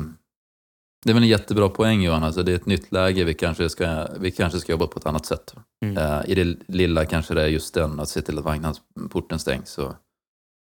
det 1.05 1.11
är 1.11 1.13
väl 1.13 1.23
en 1.23 1.29
jättebra 1.29 1.69
poäng 1.69 2.01
Johan, 2.01 2.23
alltså, 2.23 2.43
det 2.43 2.51
är 2.51 2.55
ett 2.55 2.65
nytt 2.65 2.91
läge, 2.91 3.23
vi 3.23 3.33
kanske 3.33 3.69
ska, 3.69 4.07
vi 4.19 4.31
kanske 4.31 4.59
ska 4.59 4.71
jobba 4.71 4.87
på 4.87 4.99
ett 4.99 5.05
annat 5.05 5.25
sätt. 5.25 5.55
Mm. 5.85 5.97
Eh, 5.97 6.21
I 6.25 6.35
det 6.35 6.57
lilla 6.67 7.05
kanske 7.05 7.33
det 7.33 7.41
är 7.41 7.47
just 7.47 7.73
den, 7.73 7.99
att 7.99 8.09
se 8.09 8.21
till 8.21 8.37
att 8.37 8.43
vagnporten 8.43 9.39
stängs. 9.39 9.77
Och 9.77 9.93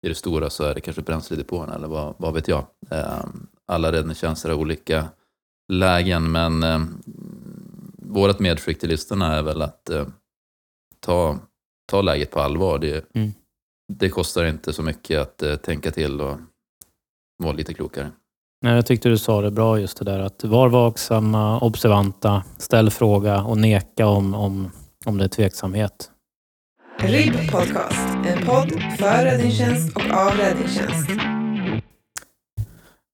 I 0.06 0.10
det 0.10 0.16
stora 0.16 0.50
så 0.50 0.64
är 0.64 0.76
det 0.76 0.82
kanske 0.82 1.02
bränsledepåerna 1.02 1.76
eller 1.76 1.88
vad, 1.88 2.16
vad 2.18 2.34
vet 2.34 2.48
jag. 2.48 2.66
Eh, 2.92 3.26
alla 3.68 3.92
räddningstjänster 3.92 4.50
har 4.50 4.56
olika 4.56 5.08
lägen 5.74 6.32
men 6.32 6.64
eh, 6.64 6.80
vårt 8.10 8.40
medskick 8.40 8.80
till 8.80 8.90
listorna 8.90 9.36
är 9.36 9.42
väl 9.44 9.62
att 9.62 9.90
eh, 9.90 10.08
ta, 11.00 11.40
ta 11.90 12.02
läget 12.02 12.32
på 12.32 12.40
allvar. 12.40 12.80
Det, 12.80 13.16
Mm. 13.16 13.32
det 13.94 14.10
kostar 14.10 14.46
inte 14.46 14.74
så 14.74 14.84
mycket 14.84 15.20
att 15.22 15.42
eh, 15.44 15.56
tänka 15.56 15.92
till 15.92 16.22
och 16.22 16.38
vara 17.44 17.54
lite 17.54 17.74
klokare. 17.74 18.12
Nej, 18.62 18.76
jag 18.76 18.86
tyckte 18.86 19.10
du 19.10 19.18
sa 19.18 19.42
det 19.42 19.52
bra 19.52 19.80
just 19.80 19.98
det 19.98 20.06
där 20.06 20.20
att 20.20 20.44
var 20.44 20.70
vaksamma, 20.70 21.60
observanta, 21.60 22.44
ställ 22.58 22.90
fråga 22.90 23.42
och 23.44 23.58
neka 23.58 24.08
om, 24.08 24.34
om, 24.34 24.72
om 25.06 25.18
det 25.18 25.24
är 25.24 25.28
tveksamhet. 25.30 26.12
RIB 27.00 27.52
Podcast, 27.52 28.08
en 28.28 28.46
podd 28.46 28.72
för 28.98 29.24
räddningstjänst 29.26 29.96
och 29.96 30.12
av 30.12 30.32
räddningstjänst. 30.32 31.10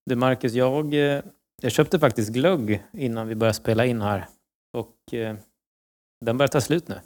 Du 0.05 0.15
Marcus, 0.15 0.53
jag, 0.53 0.93
eh, 0.93 1.21
jag 1.62 1.71
köpte 1.71 1.99
faktiskt 1.99 2.34
glögg 2.34 2.84
innan 2.93 3.27
vi 3.27 3.36
började 3.36 3.53
spela 3.53 3.86
in 3.86 4.01
här. 4.01 4.27
Och 4.75 5.13
eh, 5.13 5.35
den 6.25 6.38
börjar 6.38 6.47
ta 6.47 6.61
slut 6.61 6.88
nu. 6.88 6.99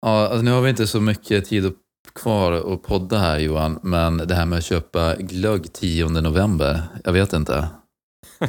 Ja, 0.00 0.28
alltså 0.28 0.42
nu 0.42 0.50
har 0.50 0.62
vi 0.62 0.70
inte 0.70 0.86
så 0.86 1.00
mycket 1.00 1.44
tid 1.44 1.74
kvar 2.14 2.52
att 2.52 2.82
podda 2.82 3.18
här 3.18 3.38
Johan, 3.38 3.80
men 3.82 4.16
det 4.16 4.34
här 4.34 4.46
med 4.46 4.58
att 4.58 4.64
köpa 4.64 5.16
glögg 5.16 5.72
10 5.72 6.08
november, 6.08 6.82
jag 7.04 7.12
vet 7.12 7.32
inte. 7.32 7.68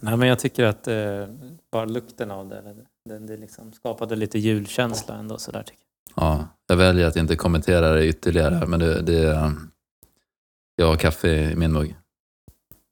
Nej, 0.00 0.16
men 0.16 0.28
jag 0.28 0.38
tycker 0.38 0.64
att 0.64 0.88
eh, 0.88 1.26
bara 1.72 1.84
lukten 1.84 2.30
av 2.30 2.48
det, 2.48 2.76
det, 3.08 3.18
det 3.18 3.36
liksom 3.36 3.72
skapade 3.72 4.16
lite 4.16 4.38
julkänsla 4.38 5.14
ändå. 5.14 5.38
Så 5.38 5.52
där, 5.52 5.62
tycker 5.62 5.82
jag. 6.14 6.24
Ja, 6.24 6.48
jag 6.66 6.76
väljer 6.76 7.06
att 7.06 7.16
inte 7.16 7.36
kommentera 7.36 7.92
det 7.92 8.06
ytterligare, 8.06 8.66
men 8.66 8.80
det, 8.80 9.02
det, 9.02 9.52
jag 10.76 10.86
har 10.86 10.96
kaffe 10.96 11.28
i 11.28 11.56
min 11.56 11.72
mugg. 11.72 11.96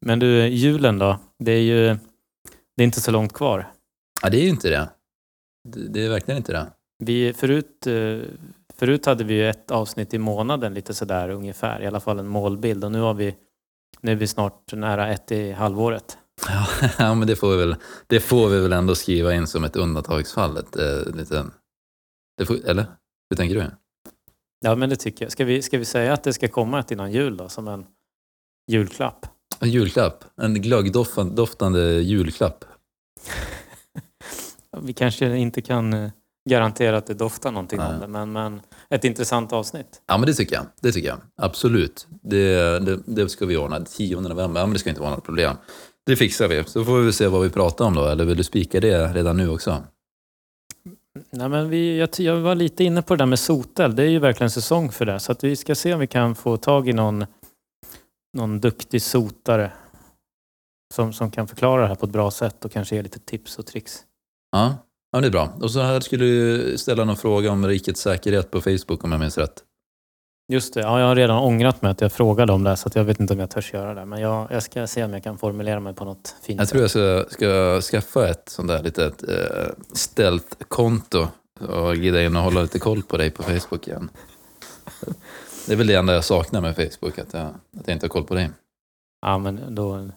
Men 0.06 0.18
du, 0.18 0.46
julen 0.46 0.98
då? 0.98 1.18
Det 1.38 1.52
är 1.52 1.62
ju 1.62 1.98
det 2.78 2.82
är 2.82 2.84
inte 2.84 3.00
så 3.00 3.10
långt 3.10 3.32
kvar. 3.32 3.72
Ja, 4.22 4.30
det 4.30 4.36
är 4.36 4.42
ju 4.42 4.48
inte 4.48 4.70
det. 4.70 4.90
Det, 5.68 5.88
det 5.88 6.04
är 6.04 6.08
verkligen 6.08 6.38
inte 6.38 6.52
det. 6.52 6.72
Vi, 7.04 7.32
förut, 7.32 7.86
eh, 7.86 8.18
förut 8.74 9.06
hade 9.06 9.24
vi 9.24 9.34
ju 9.34 9.48
ett 9.48 9.70
avsnitt 9.70 10.14
i 10.14 10.18
månaden 10.18 10.74
lite 10.74 10.94
sådär 10.94 11.28
ungefär, 11.28 11.82
i 11.82 11.86
alla 11.86 12.00
fall 12.00 12.18
en 12.18 12.28
målbild. 12.28 12.84
Och 12.84 12.92
nu, 12.92 13.00
har 13.00 13.14
vi, 13.14 13.36
nu 14.00 14.12
är 14.12 14.16
vi 14.16 14.26
snart 14.26 14.72
nära 14.72 15.08
ett 15.08 15.32
i 15.32 15.52
halvåret. 15.52 16.18
Ja, 16.98 17.14
men 17.14 17.28
det 17.28 17.36
får, 17.36 17.50
vi 17.50 17.56
väl, 17.56 17.76
det 18.06 18.20
får 18.20 18.48
vi 18.48 18.60
väl 18.60 18.72
ändå 18.72 18.94
skriva 18.94 19.34
in 19.34 19.46
som 19.46 19.64
ett 19.64 19.76
undantagsfall. 19.76 20.56
Ett, 20.56 20.76
eh, 20.76 22.46
får, 22.46 22.68
eller? 22.68 22.86
Hur 23.30 23.36
tänker 23.36 23.54
du? 23.54 23.64
Ja, 24.60 24.74
men 24.74 24.90
det 24.90 24.96
tycker 24.96 25.24
jag. 25.24 25.32
Ska 25.32 25.44
vi, 25.44 25.62
ska 25.62 25.78
vi 25.78 25.84
säga 25.84 26.12
att 26.12 26.24
det 26.24 26.32
ska 26.32 26.48
komma 26.48 26.80
ett 26.80 26.90
innan 26.90 27.12
jul 27.12 27.36
då, 27.36 27.48
som 27.48 27.68
en 27.68 27.86
julklapp? 28.70 29.37
En 29.60 29.70
julklapp. 29.70 30.24
En 30.42 30.54
glöggdoftande 30.54 32.00
julklapp. 32.00 32.64
Vi 34.82 34.92
kanske 34.92 35.36
inte 35.36 35.62
kan 35.62 35.92
eh, 35.92 36.10
garantera 36.50 36.96
att 36.96 37.06
det 37.06 37.14
doftar 37.14 37.52
någonting 37.52 37.78
Nej. 37.78 37.94
om 37.94 38.00
det, 38.00 38.06
men, 38.06 38.32
men 38.32 38.60
ett 38.90 39.04
intressant 39.04 39.52
avsnitt. 39.52 40.02
Ja, 40.06 40.18
men 40.18 40.26
det 40.26 40.34
tycker 40.34 40.56
jag. 40.56 40.64
Det 40.80 40.92
tycker 40.92 41.08
jag. 41.08 41.18
Absolut. 41.36 42.06
Det, 42.22 42.78
det, 42.78 43.00
det 43.06 43.28
ska 43.28 43.46
vi 43.46 43.56
ordna. 43.56 43.80
10 43.80 44.20
november, 44.20 44.60
ja, 44.60 44.66
men 44.66 44.72
det 44.72 44.78
ska 44.78 44.90
inte 44.90 45.02
vara 45.02 45.14
något 45.14 45.24
problem. 45.24 45.56
Det 46.06 46.16
fixar 46.16 46.48
vi. 46.48 46.64
Så 46.64 46.84
får 46.84 46.98
vi 46.98 47.12
se 47.12 47.26
vad 47.26 47.42
vi 47.42 47.50
pratar 47.50 47.84
om 47.84 47.94
då. 47.94 48.06
Eller 48.06 48.24
vill 48.24 48.36
du 48.36 48.44
spika 48.44 48.80
det 48.80 49.06
redan 49.12 49.36
nu 49.36 49.48
också? 49.48 49.82
Nej, 51.30 51.48
men 51.48 51.68
vi, 51.68 51.98
jag, 51.98 52.08
jag 52.16 52.36
var 52.36 52.54
lite 52.54 52.84
inne 52.84 53.02
på 53.02 53.14
det 53.14 53.18
där 53.18 53.26
med 53.26 53.38
soteld. 53.38 53.96
Det 53.96 54.02
är 54.02 54.08
ju 54.08 54.18
verkligen 54.18 54.50
säsong 54.50 54.92
för 54.92 55.06
det. 55.06 55.20
Så 55.20 55.34
vi 55.42 55.56
ska 55.56 55.74
se 55.74 55.94
om 55.94 56.00
vi 56.00 56.06
kan 56.06 56.34
få 56.34 56.56
tag 56.56 56.88
i 56.88 56.92
någon, 56.92 57.26
någon 58.36 58.60
duktig 58.60 59.02
sotare 59.02 59.72
som, 60.94 61.12
som 61.12 61.30
kan 61.30 61.48
förklara 61.48 61.82
det 61.82 61.88
här 61.88 61.94
på 61.94 62.06
ett 62.06 62.12
bra 62.12 62.30
sätt 62.30 62.64
och 62.64 62.72
kanske 62.72 62.96
ge 62.96 63.02
lite 63.02 63.18
tips 63.18 63.58
och 63.58 63.66
tricks. 63.66 64.04
Ja, 64.52 64.76
ja 65.12 65.20
det 65.20 65.26
är 65.26 65.30
bra. 65.30 65.52
Och 65.60 65.70
så 65.70 65.80
här 65.80 66.00
skulle 66.00 66.24
du 66.24 66.78
ställa 66.78 67.04
någon 67.04 67.16
fråga 67.16 67.50
om 67.50 67.66
rikets 67.66 68.00
säkerhet 68.00 68.50
på 68.50 68.60
Facebook 68.60 69.04
om 69.04 69.12
jag 69.12 69.20
minns 69.20 69.38
rätt. 69.38 69.64
Just 70.52 70.74
det, 70.74 70.80
ja, 70.80 71.00
jag 71.00 71.06
har 71.06 71.16
redan 71.16 71.38
ångrat 71.38 71.82
mig 71.82 71.90
att 71.90 72.00
jag 72.00 72.12
frågade 72.12 72.52
om 72.52 72.64
det 72.64 72.76
så 72.76 72.90
jag 72.94 73.04
vet 73.04 73.20
inte 73.20 73.34
om 73.34 73.40
jag 73.40 73.50
törs 73.50 73.72
göra 73.72 73.94
det. 73.94 74.04
Men 74.04 74.20
jag, 74.20 74.46
jag 74.50 74.62
ska 74.62 74.86
se 74.86 75.04
om 75.04 75.12
jag 75.12 75.22
kan 75.22 75.38
formulera 75.38 75.80
mig 75.80 75.94
på 75.94 76.04
något 76.04 76.36
fint 76.42 76.60
Jag 76.60 76.68
tror 76.68 76.82
jag 76.82 76.90
ska, 76.90 77.24
ska 77.30 77.80
skaffa 77.80 78.28
ett 78.28 78.48
sånt 78.48 78.68
där 78.68 78.82
litet 78.82 79.28
eh, 79.28 79.66
stealth-konto 79.92 81.28
och 81.60 81.94
glida 81.94 82.22
in 82.22 82.36
och 82.36 82.42
hålla 82.42 82.62
lite 82.62 82.78
koll 82.78 83.02
på 83.02 83.16
dig 83.16 83.30
på 83.30 83.42
Facebook 83.42 83.88
igen. 83.88 84.10
Det 85.68 85.74
är 85.74 85.76
väl 85.76 85.86
det 85.86 85.94
enda 85.94 86.14
jag 86.14 86.24
saknar 86.24 86.60
med 86.60 86.76
Facebook, 86.76 87.18
att 87.18 87.32
jag, 87.32 87.46
att 87.46 87.86
jag 87.86 87.92
inte 87.96 88.06
har 88.06 88.08
koll 88.08 88.24
på 88.24 88.34
dig. 88.34 88.50
Ja, 89.20 89.38
men 89.38 89.74
då 89.74 89.94
är 89.94 90.12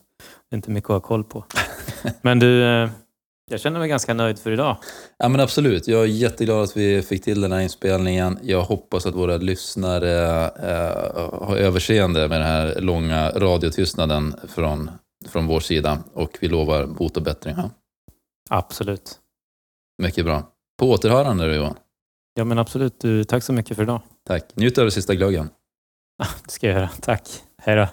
det 0.49 0.55
inte 0.55 0.71
mycket 0.71 0.89
att 0.89 0.93
ha 0.93 0.99
koll 0.99 1.23
på. 1.23 1.45
Men 2.21 2.39
du, 2.39 2.63
eh, 2.63 2.89
jag 3.51 3.59
känner 3.59 3.79
mig 3.79 3.89
ganska 3.89 4.13
nöjd 4.13 4.39
för 4.39 4.51
idag. 4.51 4.77
Ja 5.17 5.29
men 5.29 5.41
absolut, 5.41 5.87
jag 5.87 6.01
är 6.01 6.05
jätteglad 6.05 6.63
att 6.63 6.77
vi 6.77 7.01
fick 7.01 7.23
till 7.23 7.41
den 7.41 7.51
här 7.51 7.59
inspelningen. 7.59 8.39
Jag 8.43 8.61
hoppas 8.61 9.05
att 9.05 9.15
våra 9.15 9.37
lyssnare 9.37 10.45
eh, 10.45 11.47
har 11.47 11.57
överseende 11.57 12.27
med 12.27 12.39
den 12.39 12.47
här 12.47 12.81
långa 12.81 13.29
radiotystnaden 13.29 14.35
från, 14.47 14.91
från 15.29 15.47
vår 15.47 15.59
sida 15.59 16.03
och 16.13 16.37
vi 16.41 16.47
lovar 16.47 16.85
bot 16.85 17.17
och 17.17 17.23
bättring. 17.23 17.55
Ja. 17.57 17.69
Absolut. 18.49 19.19
Mycket 20.03 20.25
bra. 20.25 20.43
På 20.79 20.91
återhörande 20.91 21.47
då 21.47 21.53
Johan. 21.53 21.75
Ja, 22.33 22.43
men 22.43 22.59
absolut. 22.59 22.99
Du, 23.01 23.23
tack 23.23 23.43
så 23.43 23.53
mycket 23.53 23.75
för 23.77 23.83
idag. 23.83 24.01
Tack. 24.27 24.43
Njut 24.55 24.77
av 24.77 24.83
den 24.83 24.91
sista 24.91 25.15
glöggen. 25.15 25.49
Det 26.45 26.51
ska 26.51 26.67
jag 26.67 26.75
göra. 26.75 26.89
Tack. 27.01 27.29
Hej 27.61 27.75
då. 27.75 27.87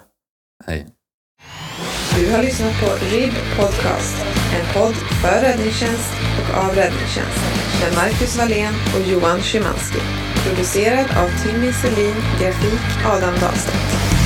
Hej. 0.65 0.87
Du 2.15 2.31
har 2.31 2.43
lyssnat 2.43 2.79
på 2.81 2.85
RIB 3.05 3.33
Podcast, 3.57 4.25
en 4.59 4.73
podd 4.73 4.95
för 4.95 5.41
räddningstjänst 5.41 6.13
och 6.39 6.57
av 6.63 6.75
räddningstjänst 6.75 7.39
med 7.81 7.95
Marcus 7.95 8.37
Wallén 8.37 8.73
och 8.95 9.11
Johan 9.11 9.41
Szymanski. 9.41 9.99
Producerad 10.43 11.05
av 11.17 11.29
Timmy 11.43 11.73
Selin, 11.73 12.15
grafik 12.39 13.05
Adam 13.05 13.33
Dahlstedt. 13.41 14.18